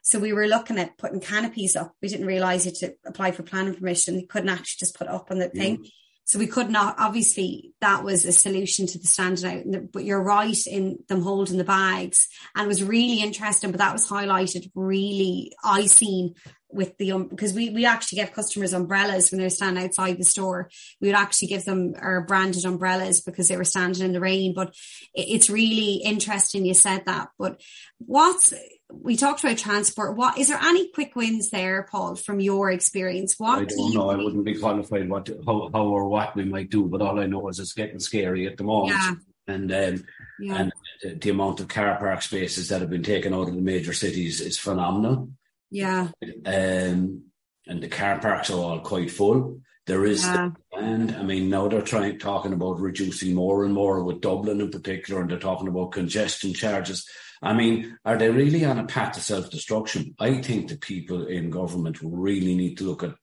[0.02, 1.94] So we were looking at putting canopies up.
[2.00, 4.18] We didn't realize you had to apply for planning permission.
[4.18, 5.78] You couldn't actually just put up on the thing.
[5.78, 5.90] Mm.
[6.26, 9.92] So we could not, obviously, that was a solution to the standing out.
[9.92, 12.28] But you're right in them holding the bags.
[12.54, 16.34] And it was really interesting, but that was highlighted really, I seen
[16.74, 20.24] with the, um, because we, we actually give customers umbrellas when they're standing outside the
[20.24, 20.68] store.
[21.00, 24.54] We would actually give them our branded umbrellas because they were standing in the rain.
[24.54, 24.74] But
[25.14, 27.28] it's really interesting you said that.
[27.38, 27.60] But
[27.98, 28.52] what's,
[28.90, 30.16] we talked about transport.
[30.16, 33.34] What is there any quick wins there, Paul, from your experience?
[33.38, 34.10] What I don't know.
[34.10, 37.18] I wouldn't be qualified what to, how, how or what we might do, but all
[37.18, 38.96] I know is it's getting scary at the moment.
[38.98, 39.14] Yeah.
[39.46, 40.04] And um,
[40.40, 40.56] yeah.
[40.56, 43.60] and the, the, amount of car park spaces that have been taken out of the
[43.60, 45.28] major cities is phenomenal.
[45.74, 46.10] Yeah.
[46.46, 47.24] Um,
[47.66, 49.60] and the car parks are all quite full.
[49.86, 50.50] There is yeah.
[50.72, 54.70] and I mean now they're trying talking about reducing more and more with Dublin in
[54.70, 57.04] particular, and they're talking about congestion charges.
[57.42, 60.14] I mean, are they really on a path to self destruction?
[60.20, 63.14] I think the people in government really need to look at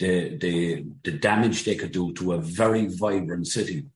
[0.00, 3.86] the, the, the damage they could do to a very vibrant city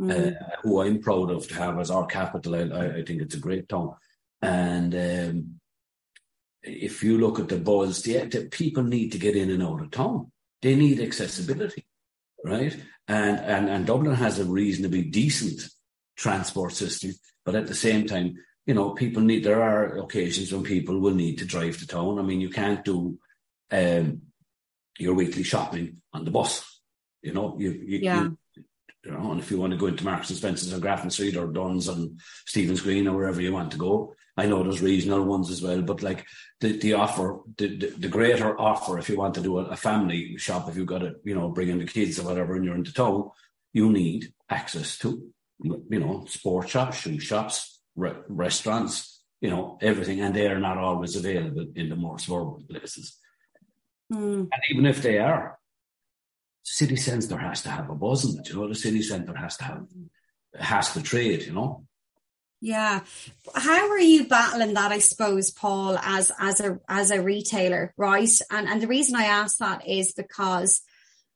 [0.00, 0.36] mm.
[0.36, 2.54] uh, who I'm proud of to have as our capital.
[2.54, 3.96] I, I think it's a great town.
[4.40, 5.60] And um,
[6.62, 9.80] if you look at the buzz, the, the, people need to get in and out
[9.80, 10.30] of town.
[10.60, 11.84] They need accessibility,
[12.44, 12.76] right?
[13.08, 15.62] And, and, and Dublin has a reasonably decent
[16.16, 17.12] transport system,
[17.44, 21.14] but at the same time, you know, people need, there are occasions when people will
[21.14, 22.18] need to drive to town.
[22.18, 23.18] I mean, you can't do
[23.72, 24.22] um,
[24.98, 26.80] your weekly shopping on the bus.
[27.22, 28.22] You know, you, you, yeah.
[28.22, 28.38] you,
[29.04, 31.36] you know, and if you want to go into Marks and Spencer's on Grafton Street
[31.36, 35.22] or Dunnes on Stephen's Green or wherever you want to go, I know there's regional
[35.24, 36.24] ones as well, but like
[36.60, 39.76] the, the offer, the, the, the greater offer, if you want to do a, a
[39.76, 42.64] family shop, if you've got to, you know, bring in the kids or whatever, and
[42.64, 43.30] you're into town,
[43.72, 45.30] you need access to,
[45.62, 50.20] you know, sports shops, shoe shops, re- restaurants, you know, everything.
[50.20, 53.18] And they are not always available in the more suburban places.
[54.10, 54.48] Mm.
[54.52, 55.58] And even if they are,
[56.62, 58.48] city centre has to have a buzz in it.
[58.48, 59.86] You know, the city centre has to have
[60.58, 61.42] has to trade.
[61.42, 61.86] You know.
[62.64, 63.00] Yeah,
[63.54, 64.92] how are you battling that?
[64.92, 68.30] I suppose, Paul, as as a as a retailer, right?
[68.50, 70.80] And and the reason I ask that is because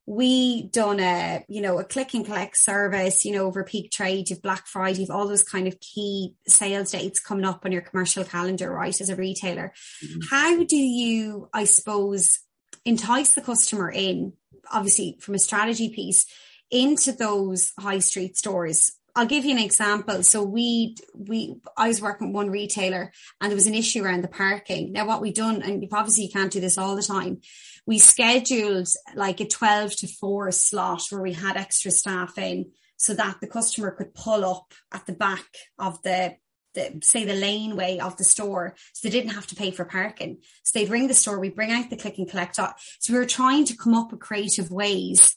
[0.07, 4.31] we done a you know a click and collect service you know over peak trade
[4.31, 7.83] you've black friday you've all those kind of key sales dates coming up on your
[7.83, 9.73] commercial calendar right as a retailer
[10.05, 10.21] mm-hmm.
[10.31, 12.39] how do you i suppose
[12.87, 14.33] entice the customer in,
[14.73, 16.25] obviously from a strategy piece,
[16.71, 18.93] into those high street stores.
[19.17, 20.23] I'll give you an example.
[20.23, 24.23] So we we I was working with one retailer and there was an issue around
[24.23, 24.93] the parking.
[24.93, 27.41] Now what we done, and obviously you can't do this all the time,
[27.87, 33.15] we scheduled like a 12 to 4 slot where we had extra staff in so
[33.15, 35.47] that the customer could pull up at the back
[35.79, 36.37] of the
[36.75, 38.75] the, say the laneway of the store.
[38.93, 40.43] So they didn't have to pay for parking.
[40.63, 42.57] So they'd ring the store, we bring out the click and collect.
[42.57, 42.75] So
[43.15, 45.37] we were trying to come up with creative ways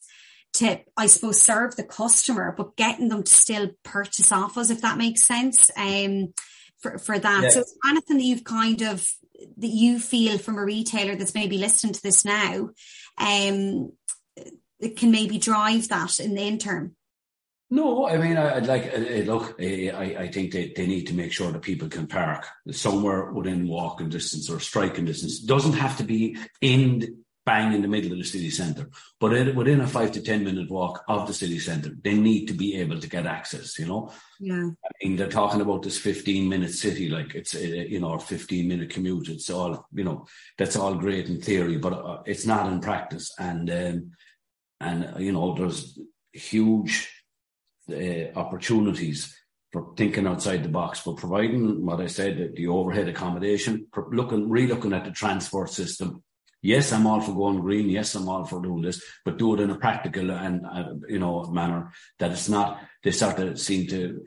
[0.54, 4.82] to, I suppose, serve the customer, but getting them to still purchase off us, if
[4.82, 5.70] that makes sense.
[5.78, 6.34] Um,
[6.80, 7.44] for, for that.
[7.44, 7.50] Yeah.
[7.50, 9.08] So anything that you've kind of,
[9.58, 12.70] that you feel from a retailer that's maybe listening to this now,
[13.18, 13.92] um,
[14.80, 16.96] it can maybe drive that in the interim.
[17.72, 18.92] No, I mean, I, would like
[19.28, 19.62] look.
[19.62, 23.68] I, I think they, they need to make sure that people can park somewhere within
[23.68, 25.44] walking distance or striking distance.
[25.44, 28.88] It doesn't have to be in bang in the middle of the city centre,
[29.22, 32.56] but within a five to ten minute walk of the city centre, they need to
[32.64, 33.68] be able to get access.
[33.82, 34.02] You know,
[34.50, 34.68] yeah.
[34.88, 38.20] I mean, they're talking about this fifteen minute city, like it's a, you know, a
[38.20, 39.30] fifteen minute commute.
[39.36, 40.18] It's all you know,
[40.58, 43.28] that's all great in theory, but uh, it's not in practice.
[43.38, 43.98] And um,
[44.88, 46.00] and you know, there's
[46.32, 46.96] huge
[47.90, 49.20] uh, opportunities
[49.72, 53.74] for thinking outside the box, for providing what I said, the, the overhead accommodation,
[54.20, 56.24] looking, re-looking at the transport system.
[56.62, 57.90] Yes, I'm all for going green.
[57.90, 61.20] Yes, I'm all for doing this, but do it in a practical and, uh, you
[61.20, 64.26] know, manner that it's not, they start to seem to,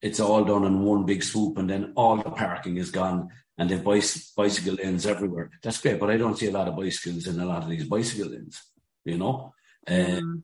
[0.00, 3.68] it's all done in one big swoop and then all the parking is gone and
[3.68, 5.50] they've bicycle lanes everywhere.
[5.62, 7.84] That's great, but I don't see a lot of bicycles in a lot of these
[7.84, 8.62] bicycle lanes,
[9.04, 9.52] you know?
[9.86, 10.42] Mm.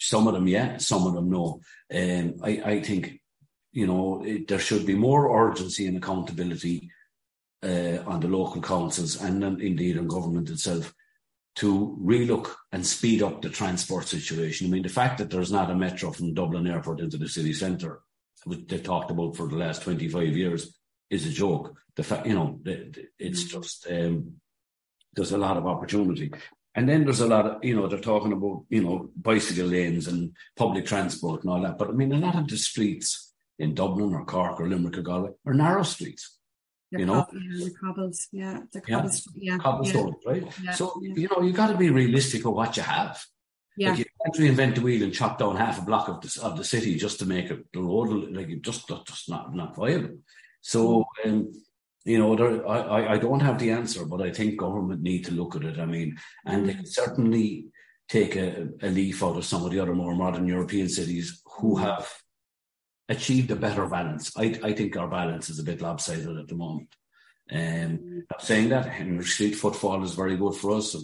[0.00, 1.60] Some of them, yeah, some of them, no.
[1.94, 3.20] Um, I, I think,
[3.72, 6.90] you know, it, there should be more urgency and accountability
[7.62, 10.94] uh, on the local councils and indeed on government itself
[11.56, 14.66] to relook and speed up the transport situation.
[14.66, 17.52] I mean, the fact that there's not a metro from Dublin Airport into the city
[17.52, 18.00] centre,
[18.44, 20.74] which they've talked about for the last 25 years,
[21.10, 21.76] is a joke.
[21.96, 23.48] The fact, you know, it's mm.
[23.48, 24.34] just, um,
[25.14, 26.32] there's a lot of opportunity.
[26.74, 30.06] And then there's a lot of, you know, they're talking about, you know, bicycle lanes
[30.06, 31.78] and public transport and all that.
[31.78, 35.02] But I mean, a lot of the streets in Dublin or Cork or Limerick or
[35.02, 36.38] Galway are narrow streets.
[36.90, 40.30] You know, yeah, the cobbles, yeah, the cobbles, yeah, yeah cobblestones, yeah.
[40.30, 40.44] right?
[40.62, 43.22] Yeah, so you know, you got to be realistic of what you have.
[43.76, 43.90] Yeah.
[43.90, 46.56] Like you can't reinvent the wheel and chop down half a block of the of
[46.56, 50.18] the city just to make it the road like it just just not not viable.
[50.60, 51.30] So mm.
[51.30, 51.52] um,
[52.04, 55.32] you know, there, I, I don't have the answer, but I think government need to
[55.32, 55.78] look at it.
[55.78, 57.66] I mean, and they can certainly
[58.08, 61.76] take a, a leaf out of some of the other more modern European cities who
[61.76, 62.10] have
[63.10, 64.32] achieved a better balance.
[64.36, 66.94] I, I think our balance is a bit lopsided at the moment.
[67.52, 70.96] Um, saying that Henry Street footfall is very good for us.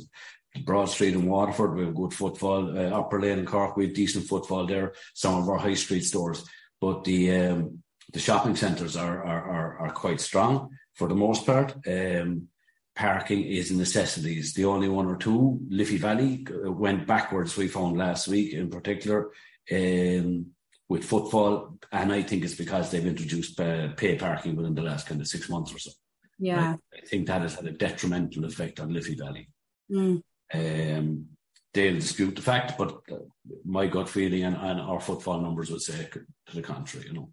[0.64, 2.78] Broad Street in Waterford, we have good footfall.
[2.78, 4.94] Uh, Opera Lane in Cork, we have decent footfall there.
[5.14, 6.44] Some of our high street stores,
[6.80, 11.44] but the um, the shopping centres are, are, are are quite strong for the most
[11.44, 11.74] part.
[11.86, 12.48] Um,
[12.94, 14.38] parking is a necessity.
[14.38, 15.60] It's the only one or two.
[15.68, 19.30] Liffey Valley uh, went backwards, we found last week in particular,
[19.70, 20.46] um,
[20.88, 21.78] with footfall.
[21.92, 25.26] And I think it's because they've introduced uh, pay parking within the last kind of
[25.26, 25.90] six months or so.
[26.38, 26.76] Yeah.
[26.92, 29.48] I, I think that has had a detrimental effect on Liffey Valley.
[29.90, 30.22] Mm.
[30.54, 31.26] Um,
[31.72, 33.16] they'll dispute the fact, but uh,
[33.64, 37.30] my gut feeling and, and, our footfall numbers would say to the contrary, you know.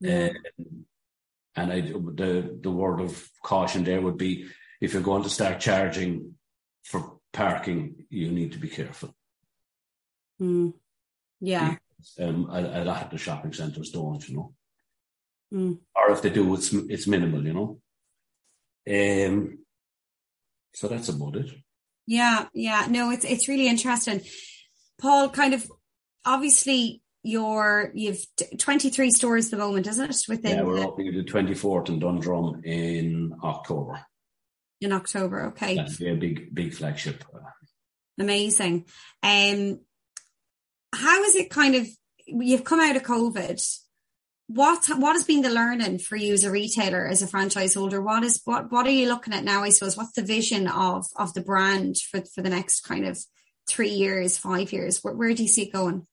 [0.00, 0.30] Yeah.
[0.58, 0.86] Um,
[1.56, 4.46] and I, the the word of caution there would be
[4.80, 6.34] if you're going to start charging
[6.84, 9.14] for parking, you need to be careful.
[10.40, 10.74] Mm.
[11.40, 11.76] Yeah.
[12.18, 14.54] Um, a, a, lot of the shopping centres don't, you know.
[15.52, 15.78] Mm.
[15.94, 17.80] Or if they do, it's it's minimal, you know.
[18.88, 19.58] Um,
[20.74, 21.50] so that's about it.
[22.06, 22.86] Yeah, yeah.
[22.88, 24.20] No, it's it's really interesting.
[25.00, 25.70] Paul, kind of
[26.24, 28.24] obviously you're you've
[28.58, 30.16] 23 stores at the moment, isn't it?
[30.28, 34.00] Within yeah, we're opening the 24th in Dundrum in October.
[34.80, 35.76] In October, okay.
[35.76, 37.24] That'll be a big big flagship.
[38.18, 38.86] Amazing.
[39.22, 39.80] Um,
[40.92, 41.86] how is it kind of
[42.26, 43.78] you've come out of COVID?
[44.48, 48.02] What what has been the learning for you as a retailer, as a franchise holder?
[48.02, 49.62] What is what what are you looking at now?
[49.62, 53.18] I suppose what's the vision of of the brand for for the next kind of
[53.68, 55.02] three years, five years?
[55.02, 56.06] Where, where do you see it going?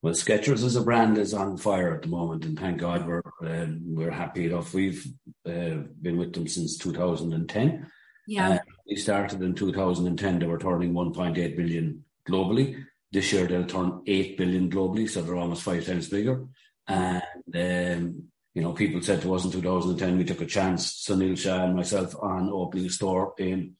[0.00, 3.22] Well, Skechers as a brand is on fire at the moment, and thank God we're
[3.42, 4.72] um, we're happy enough.
[4.72, 5.04] We've
[5.44, 7.90] uh, been with them since 2010.
[8.28, 10.38] Yeah, uh, we started in 2010.
[10.38, 12.84] They were turning 1.8 billion globally.
[13.10, 16.46] This year they'll turn 8 billion globally, so they're almost five times bigger.
[16.86, 17.22] And
[17.54, 21.64] um, you know, people said to us in 2010 we took a chance, Sunil Shah
[21.64, 23.76] and myself, on opening a store in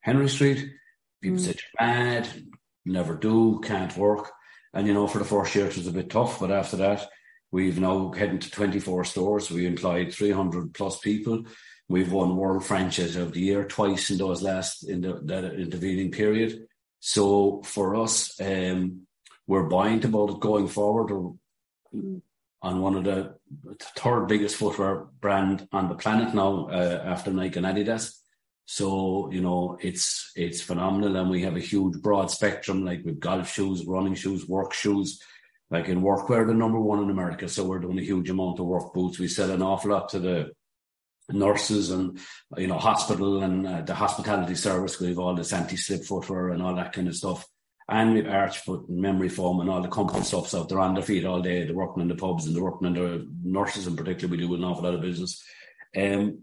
[0.00, 0.70] Henry Street.
[1.22, 1.44] People mm.
[1.44, 2.28] said, "You're mad,
[2.84, 4.30] never do, can't work."
[4.74, 6.40] And, you know, for the first year, it was a bit tough.
[6.40, 7.08] But after that,
[7.52, 9.50] we've now heading to 24 stores.
[9.50, 11.44] We employed 300 plus people.
[11.88, 16.10] We've won World Franchise of the Year twice in those last, in the, that intervening
[16.10, 16.66] period.
[17.06, 19.02] So for us, um,
[19.46, 21.34] we're buoyant about it going forward or
[22.62, 23.34] on one of the
[23.94, 28.14] third biggest footwear brand on the planet now uh, after Nike and Adidas.
[28.64, 33.20] So, you know, it's it's phenomenal and we have a huge broad spectrum, like with
[33.20, 35.20] golf shoes, running shoes, work shoes.
[35.70, 37.50] Like in workwear, the number one in America.
[37.50, 39.18] So we're doing a huge amount of work boots.
[39.18, 40.52] We sell an awful lot to the
[41.30, 42.18] nurses and,
[42.56, 45.00] you know, hospital and uh, the hospitality service.
[45.00, 47.46] We have all this anti-slip footwear and all that kind of stuff.
[47.88, 50.94] And we've Arch Fit and memory foam and all the comfort stuffs out there on
[50.94, 51.64] their feet all day.
[51.64, 54.30] They're working in the pubs and they're working in the nurses in particular.
[54.30, 55.42] We do an awful lot of business.
[55.96, 56.40] Um,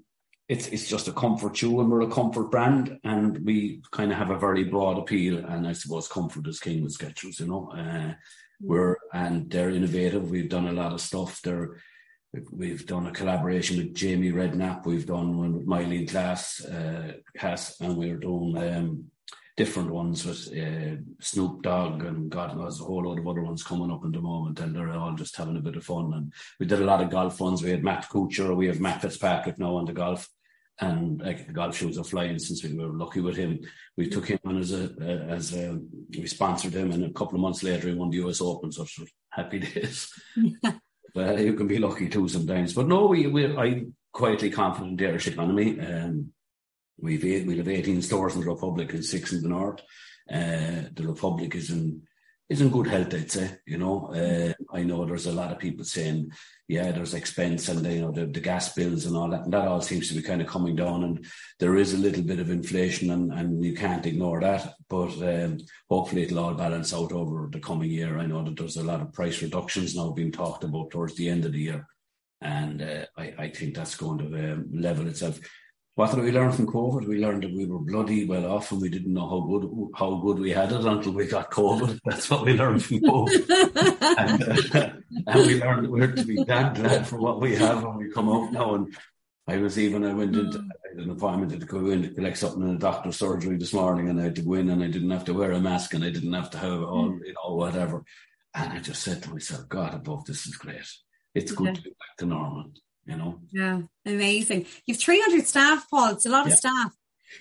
[0.47, 4.17] it's it's just a comfort shoe and we're a comfort brand and we kind of
[4.17, 7.71] have a very broad appeal and I suppose comfort is king with Skechers, you know.
[7.71, 8.13] Uh,
[8.61, 10.29] we're and they're innovative.
[10.29, 11.41] We've done a lot of stuff.
[11.41, 11.77] They're
[12.51, 14.85] we've done a collaboration with Jamie Redknapp.
[14.85, 19.05] We've done one with Myleene Klass, uh, Cass, and we're doing um,
[19.57, 23.63] different ones with uh, Snoop Dogg and God knows a whole lot of other ones
[23.63, 26.13] coming up in the moment, and they're all just having a bit of fun.
[26.13, 27.61] And we did a lot of golf ones.
[27.61, 30.29] We had Matt Kuchar, we have Matt Fitzpatrick now on the golf
[30.79, 33.59] and like the golf shoes are flying since we were lucky with him.
[33.97, 35.79] We took him on as a uh, as a,
[36.17, 38.71] we sponsored him, and a couple of months later he won the US Open.
[38.71, 38.85] So
[39.29, 40.11] happy days.
[41.13, 42.73] but you can be lucky too sometimes.
[42.73, 45.79] But no, we we I'm quietly confident in the Irish economy.
[45.79, 46.33] Um,
[46.99, 49.81] we've eight, we'll have 18 stores in the Republic and six in the North.
[50.31, 52.03] Uh, the Republic is in
[52.51, 53.49] is in good health, I'd say.
[53.65, 56.31] You know, uh, I know there's a lot of people saying,
[56.67, 59.69] yeah, there's expense and you know the, the gas bills and all that, and that
[59.69, 61.05] all seems to be kind of coming down.
[61.05, 61.25] And
[61.59, 64.73] there is a little bit of inflation, and, and you can't ignore that.
[64.89, 65.59] But um,
[65.89, 68.19] hopefully, it'll all balance out over the coming year.
[68.19, 71.29] I know that there's a lot of price reductions now being talked about towards the
[71.29, 71.87] end of the year,
[72.41, 75.39] and uh, I, I think that's going to um, level itself.
[75.95, 77.05] What did we learn from COVID?
[77.05, 80.15] We learned that we were bloody well off and we didn't know how good how
[80.15, 81.99] good we had it until we got COVID.
[82.05, 83.45] That's what we learned from COVID.
[84.17, 84.89] and, uh,
[85.27, 88.09] and, we learned that we're to be damn glad for what we have when we
[88.09, 88.75] come out now.
[88.75, 88.95] And
[89.47, 90.63] I was even, I went into
[90.95, 94.19] an appointment to go in to collect something in a doctor's surgery this morning and
[94.19, 96.09] I had to go in and I didn't have to wear a mask and I
[96.09, 98.05] didn't have to have all, you know, whatever.
[98.55, 100.87] And I just said to myself, God above, this is great.
[101.35, 102.71] It's good to be back to normal
[103.05, 103.39] you know.
[103.51, 104.65] Yeah, amazing.
[104.85, 106.13] You've 300 staff, Paul.
[106.13, 106.53] It's a lot yeah.
[106.53, 106.95] of staff.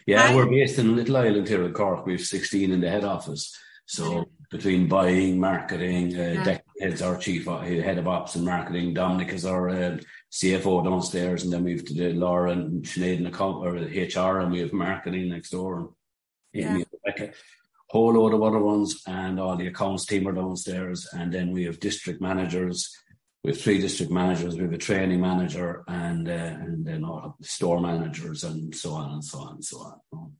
[0.06, 0.36] Yeah, How?
[0.36, 2.06] we're based in Little Island here in Cork.
[2.06, 3.56] We have 16 in the head office.
[3.86, 6.58] So between buying, marketing, uh, yeah.
[6.80, 8.94] heads our chief uh, head of ops and marketing.
[8.94, 9.98] Dominic is our uh,
[10.30, 14.52] CFO downstairs, and then we've to the Laura and Sinead in account or HR, and
[14.52, 15.78] we have marketing next door.
[15.78, 15.88] And
[16.52, 16.76] yeah.
[16.76, 17.32] we have a
[17.88, 21.64] whole load of other ones, and all the accounts team are downstairs, and then we
[21.64, 22.96] have district managers
[23.48, 27.80] have three district managers, we have a training manager, and uh, and then all store
[27.80, 29.78] managers, and so on and so on and so
[30.12, 30.32] on.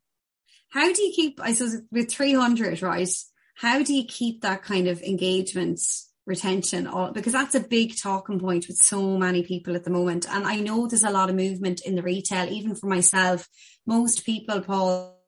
[0.69, 1.41] How do you keep?
[1.41, 3.09] I suppose with three hundred, right?
[3.55, 5.81] How do you keep that kind of engagement,
[6.27, 6.87] retention?
[6.87, 10.47] All because that's a big talking point with so many people at the moment, and
[10.47, 13.49] I know there's a lot of movement in the retail, even for myself.
[13.87, 15.21] Most people, Paul,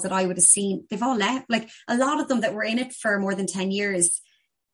[0.00, 1.46] that I would have seen, they've all left.
[1.48, 4.20] Like a lot of them that were in it for more than 10 years,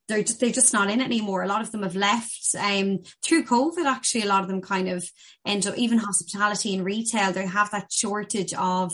[0.09, 1.43] they're just, they're just not in it anymore.
[1.43, 3.85] A lot of them have left um, through COVID.
[3.85, 5.09] Actually, a lot of them kind of
[5.47, 7.33] end up even hospitality and retail.
[7.33, 8.93] They have that shortage of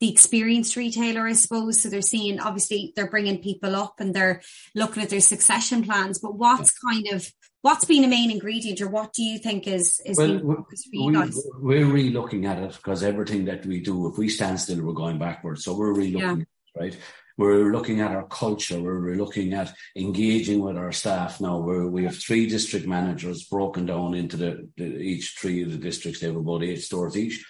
[0.00, 1.80] the experienced retailer, I suppose.
[1.80, 4.42] So they're seeing obviously they're bringing people up and they're
[4.74, 6.18] looking at their succession plans.
[6.18, 7.30] But what's kind of
[7.62, 11.12] what's been a main ingredient, or what do you think is is well, for you
[11.12, 11.38] guys?
[11.58, 14.92] We're really looking at it because everything that we do, if we stand still, we're
[14.92, 15.64] going backwards.
[15.64, 16.82] So we're really looking, yeah.
[16.82, 16.98] right?
[17.40, 18.78] We're looking at our culture.
[18.78, 21.56] We're looking at engaging with our staff now.
[21.56, 25.78] Where we have three district managers broken down into the, the, each three of the
[25.78, 26.20] districts.
[26.20, 27.42] They have about eight stores each,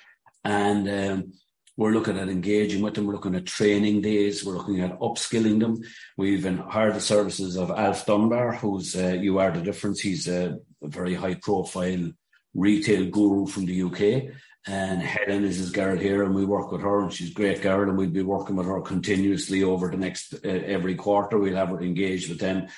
[0.44, 1.32] and um,
[1.76, 3.06] we're looking at engaging with them.
[3.06, 4.44] We're looking at training days.
[4.44, 5.80] We're looking at upskilling them.
[6.16, 9.98] We've hired the services of Alf Dunbar, who's uh, you are the difference.
[9.98, 12.12] He's a very high profile
[12.54, 14.34] retail guru from the UK.
[14.66, 17.62] And Helen is his girl here, and we work with her, and she's a great
[17.62, 21.38] girl, and we'll be working with her continuously over the next uh, every quarter.
[21.38, 22.68] We'll have her engaged with them.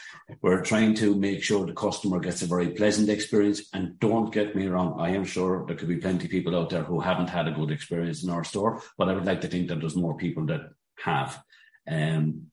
[0.42, 3.62] We're trying to make sure the customer gets a very pleasant experience.
[3.72, 6.70] And don't get me wrong, I am sure there could be plenty of people out
[6.70, 9.48] there who haven't had a good experience in our store, but I would like to
[9.48, 10.60] think that there's more people that
[10.98, 11.42] have.
[11.90, 12.46] Um,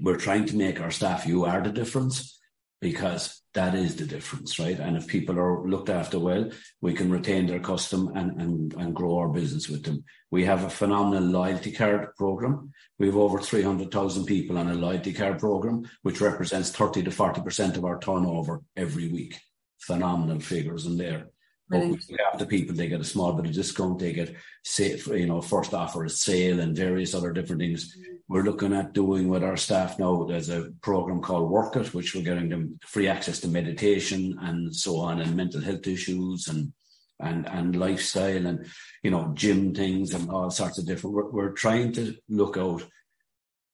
[0.00, 2.40] we're trying to make our staff, you are the difference
[2.84, 4.78] because that is the difference, right?
[4.78, 6.50] And if people are looked after well,
[6.82, 10.04] we can retain their custom and, and, and grow our business with them.
[10.30, 12.74] We have a phenomenal loyalty card program.
[12.98, 17.78] We have over 300,000 people on a loyalty card program, which represents 30 to 40%
[17.78, 19.40] of our turnover every week.
[19.78, 21.28] Phenomenal figures in there.
[21.70, 25.00] But we have the people, they get a small bit of discount, they get, say,
[25.06, 27.96] you know, first offer a sale and various other different things.
[27.96, 30.24] Mm-hmm we're looking at doing with our staff now.
[30.24, 34.74] There's a program called Work It, which we're getting them free access to meditation and
[34.74, 36.72] so on, and mental health issues and
[37.20, 38.66] and and lifestyle and
[39.02, 41.14] you know gym things and all sorts of different.
[41.14, 42.86] We're, we're trying to look out,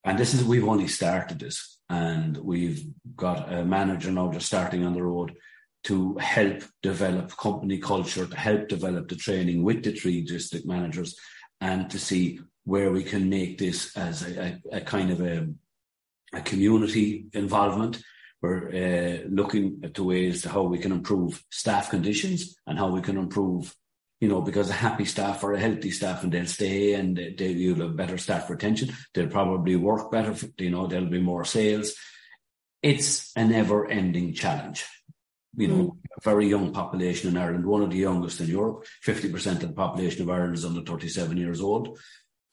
[0.03, 2.83] and this is we've only started this, and we've
[3.15, 5.33] got a manager now just starting on the road
[5.85, 11.15] to help develop company culture, to help develop the training with the three district managers,
[11.61, 15.47] and to see where we can make this as a, a, a kind of a,
[16.33, 18.01] a community involvement.
[18.41, 22.89] We're uh, looking at the ways to how we can improve staff conditions and how
[22.89, 23.75] we can improve,
[24.19, 27.33] you know, because a happy staff are a healthy staff and they'll stay and they,
[27.53, 28.95] they'll have better staff retention.
[29.13, 31.93] They'll probably work better, you know, there'll be more sales.
[32.81, 34.85] It's a never ending challenge.
[35.55, 35.97] You know, mm.
[36.17, 38.85] a very young population in Ireland, one of the youngest in Europe.
[39.05, 41.99] 50% of the population of Ireland is under 37 years old.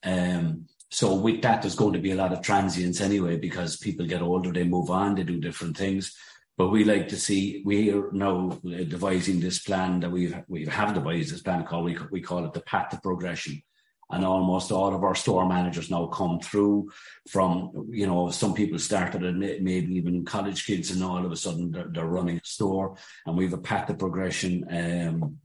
[0.04, 4.06] Um, so with that, there's going to be a lot of transience anyway, because people
[4.06, 6.16] get older, they move on, they do different things.
[6.56, 10.94] But we like to see, we are now devising this plan that we've, we have
[10.94, 13.62] devised this plan called, we, we call it the path to progression.
[14.10, 16.90] And almost all of our store managers now come through
[17.28, 21.36] from, you know, some people started and maybe even college kids and all of a
[21.36, 22.96] sudden they're, they're running a store
[23.26, 24.64] and we have a path to progression.
[24.70, 25.36] Um,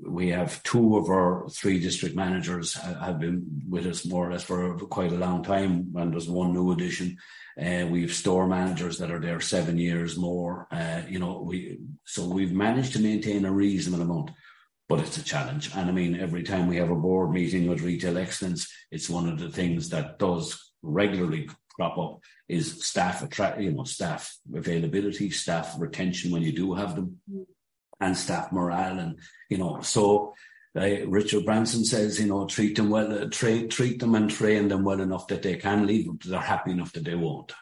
[0.00, 4.44] we have two of our three district managers have been with us more or less
[4.44, 7.16] for quite a long time, and there's one new addition.
[7.60, 10.66] Uh, we have store managers that are there seven years more.
[10.70, 14.30] Uh, you know, we so we've managed to maintain a reasonable amount,
[14.88, 15.70] but it's a challenge.
[15.74, 19.28] And I mean, every time we have a board meeting with retail excellence, it's one
[19.28, 25.30] of the things that does regularly crop up is staff attract, you know, staff availability,
[25.30, 27.20] staff retention when you do have them.
[28.00, 28.98] And staff morale.
[28.98, 29.18] And,
[29.48, 30.34] you know, so
[30.76, 34.68] uh, Richard Branson says, you know, treat them well, uh, tra- treat them and train
[34.68, 37.52] them well enough that they can leave, but they're happy enough that they won't.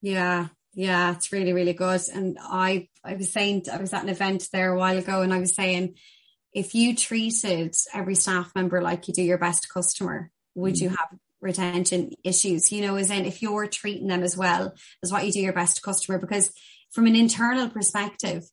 [0.00, 0.48] Yeah.
[0.74, 2.00] Yeah, it's really, really good.
[2.14, 5.34] And I, I was saying, I was at an event there a while ago and
[5.34, 5.96] I was saying,
[6.52, 10.80] if you treated every staff member like you do your best customer, would mm.
[10.82, 11.08] you have
[11.40, 12.72] retention issues?
[12.72, 15.52] You know, as in if you're treating them as well as what you do your
[15.52, 16.52] best customer, because
[16.90, 18.44] from an internal perspective,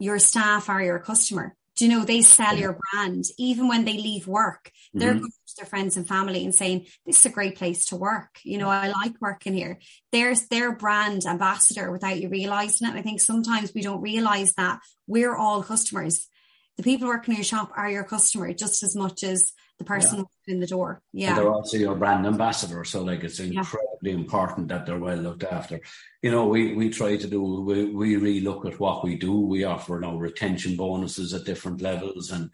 [0.00, 1.54] your staff are your customer.
[1.76, 4.70] Do you know they sell your brand even when they leave work?
[4.92, 5.20] They're mm-hmm.
[5.20, 8.38] going to their friends and family and saying, "This is a great place to work."
[8.42, 9.78] You know, I like working here.
[10.12, 12.96] There's their brand ambassador without you realizing it.
[12.96, 16.28] I think sometimes we don't realize that we're all customers.
[16.76, 20.18] The people working in your shop are your customer just as much as the person
[20.18, 20.54] yeah.
[20.54, 21.02] in the door.
[21.12, 21.30] Yeah.
[21.30, 22.84] And they're also your brand ambassador.
[22.84, 24.12] So like it's incredibly yeah.
[24.12, 25.80] important that they're well looked after.
[26.22, 29.40] You know, we, we try to do, we, we really look at what we do.
[29.40, 32.50] We offer now retention bonuses at different levels and,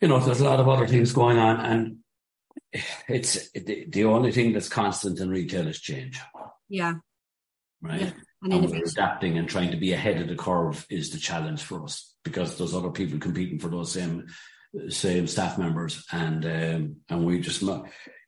[0.00, 1.96] you know, there's a lot of other things going on and
[3.08, 6.20] it's the, the only thing that's constant in retail is change.
[6.68, 6.94] Yeah.
[7.80, 8.00] Right.
[8.00, 8.10] Yeah.
[8.42, 11.62] And, and we're adapting and trying to be ahead of the curve is the challenge
[11.62, 14.26] for us because there's other people competing for those same
[14.88, 17.62] same staff members, and um, and we just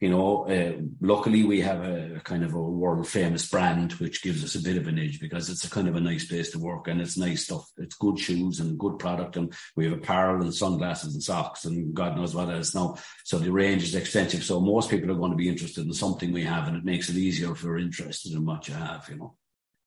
[0.05, 4.22] you know, uh, luckily we have a, a, kind of a world famous brand which
[4.22, 6.51] gives us a bit of an edge because it's a kind of a nice place
[6.51, 7.70] to work and it's nice stuff.
[7.78, 11.95] It's good shoes and good product, and we have apparel and sunglasses and socks and
[11.95, 12.97] God knows what else now.
[13.24, 14.45] So the range is extensive.
[14.45, 17.09] So most people are going to be interested in something we have, and it makes
[17.09, 19.09] it easier if you're interested in what you have.
[19.09, 19.36] You know.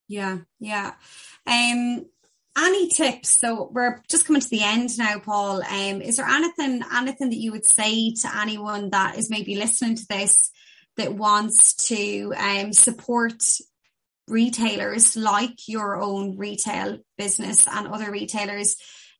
[0.08, 0.94] Yeah, yeah.
[1.46, 2.06] Um,
[2.58, 3.40] any tips?
[3.40, 5.62] So we're just coming to the end now, Paul.
[5.64, 9.96] Um, is there anything, anything that you would say to anyone that is maybe listening
[9.96, 10.52] to this
[10.98, 13.44] that wants to um, support
[14.28, 18.76] retailers like your own retail business and other retailers?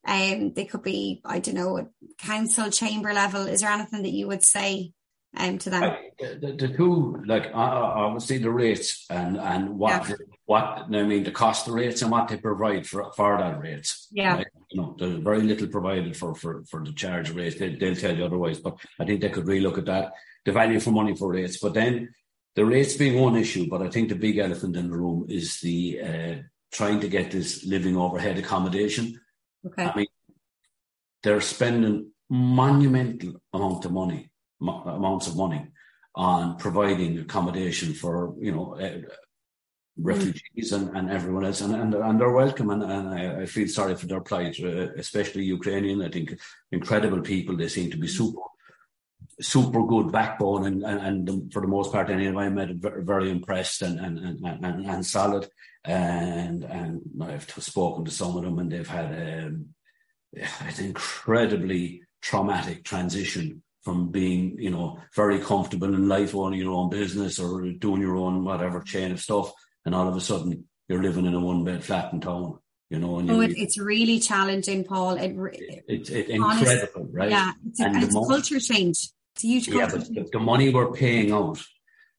[0.06, 3.46] Um, they could be, I don't know, council chamber level.
[3.46, 4.94] Is there anything that you would say
[5.36, 5.84] um, to them?
[5.84, 10.16] I, the, the, two, like obviously the rates and and what yeah.
[10.48, 14.08] What I mean the cost of rates and what they provide for for that rates.
[14.12, 14.42] Yeah,
[14.72, 17.60] you know, there's very little provided for for for the charge rates.
[17.60, 20.14] They, they'll tell you otherwise, but I think they could really look at that
[20.46, 21.60] the value for money for rates.
[21.60, 22.14] But then
[22.56, 25.60] the rates being one issue, but I think the big elephant in the room is
[25.60, 26.36] the uh,
[26.72, 29.20] trying to get this living overhead accommodation.
[29.66, 30.08] Okay, I mean
[31.24, 34.32] they're spending monumental amount of money
[34.62, 35.68] amounts of money
[36.16, 39.02] on providing accommodation for you know uh,
[39.98, 42.70] refugees and, and everyone else, and, and, and they're welcome.
[42.70, 46.02] And, and I, I feel sorry for their plight, uh, especially Ukrainian.
[46.02, 46.40] I think
[46.72, 47.56] incredible people.
[47.56, 48.42] They seem to be super,
[49.42, 53.82] super good backbone, and, and, and for the most part, anyway, I met very, impressed
[53.82, 55.48] and and, and, and, and solid.
[55.84, 59.68] And and I've spoken to some of them, and they've had um,
[60.36, 66.90] an incredibly traumatic transition from being, you know, very comfortable in life, owning your own
[66.90, 69.54] business or doing your own whatever chain of stuff,
[69.88, 72.60] and all of a sudden you're living in a one bed flat in town.
[72.90, 75.16] You know, and oh, it, it's really challenging, Paul.
[75.16, 77.30] It, it, it's it, incredible, right?
[77.30, 79.10] Yeah, it's a, and it's a culture change.
[79.36, 81.62] It's a huge yeah, but the, the, money we're paying out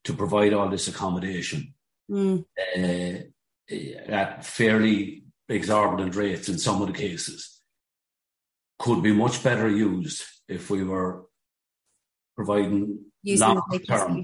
[0.04, 1.72] to provide all this accommodation
[2.10, 2.44] mm.
[2.76, 3.72] uh,
[4.12, 7.60] at fairly exorbitant rates in some of the cases
[8.78, 11.24] could be much better used if we were
[12.36, 14.22] providing long-term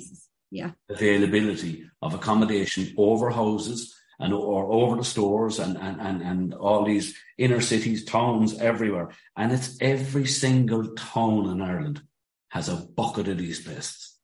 [0.51, 0.71] yeah.
[0.89, 6.85] availability of accommodation over houses and or over the stores and, and, and, and all
[6.85, 9.11] these inner cities, towns everywhere.
[9.37, 12.03] And it's every single town in Ireland
[12.51, 14.17] has a bucket of these places.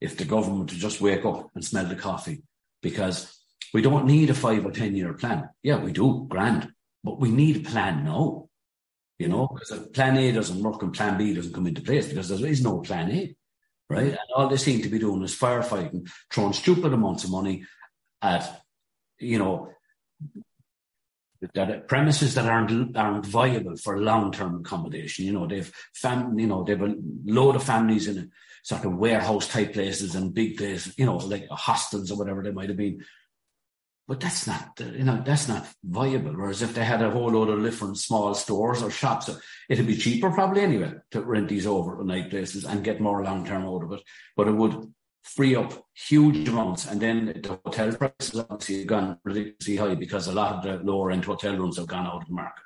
[0.00, 2.42] If the government would just wake up and smell the coffee,
[2.82, 3.38] because
[3.72, 5.48] we don't need a five or 10 year plan.
[5.62, 6.72] Yeah, we do, grand,
[7.04, 8.48] but we need a plan now.
[9.18, 12.30] You know, because plan A doesn't work and plan B doesn't come into place because
[12.30, 13.36] there is no plan A,
[13.90, 14.10] right?
[14.10, 17.64] And all they seem to be doing is firefighting, throwing stupid amounts of money
[18.22, 18.62] at,
[19.18, 19.72] you know,
[21.54, 25.24] that premises that aren't aren't viable for long term accommodation.
[25.24, 28.26] You know, they've fam, you know, they've a load of families in a
[28.62, 32.52] sort of warehouse type places and big places, you know, like hostels or whatever they
[32.52, 33.04] might have been,
[34.10, 36.32] but that's not, you know, that's not viable.
[36.32, 39.30] Whereas if they had a whole load of different small stores or shops,
[39.68, 43.64] it'd be cheaper probably anyway to rent these overnight places and get more long term
[43.64, 44.00] out of it.
[44.36, 44.92] But it would
[45.22, 46.86] free up huge amounts.
[46.86, 50.84] And then the hotel prices obviously have gone ridiculously high because a lot of the
[50.92, 52.64] lower end hotel rooms have gone out of the market.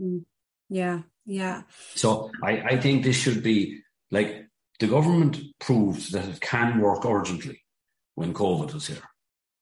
[0.00, 0.24] Mm.
[0.68, 1.62] Yeah, yeah.
[1.96, 3.80] So I, I think this should be
[4.12, 4.46] like
[4.78, 7.64] the government proves that it can work urgently
[8.14, 9.02] when COVID was here.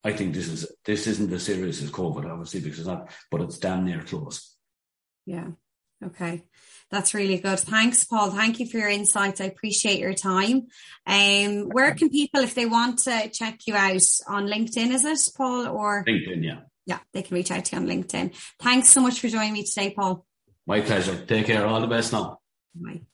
[0.07, 3.41] I think this is this isn't as serious as COVID, obviously, because it's not, but
[3.41, 4.55] it's damn near close.
[5.27, 5.49] Yeah.
[6.05, 6.45] Okay.
[6.93, 7.59] That's really good.
[7.59, 8.31] Thanks, Paul.
[8.31, 9.41] Thank you for your insights.
[9.41, 10.69] I appreciate your time.
[11.07, 15.35] Um, where can people, if they want to check you out on LinkedIn, is it,
[15.37, 15.67] Paul?
[15.67, 16.61] Or LinkedIn, yeah.
[16.87, 18.33] Yeah, they can reach out to you on LinkedIn.
[18.61, 20.25] Thanks so much for joining me today, Paul.
[20.69, 21.17] My pleasure.
[21.27, 21.67] Take care.
[21.67, 22.39] All the best now.
[22.77, 23.01] Bye.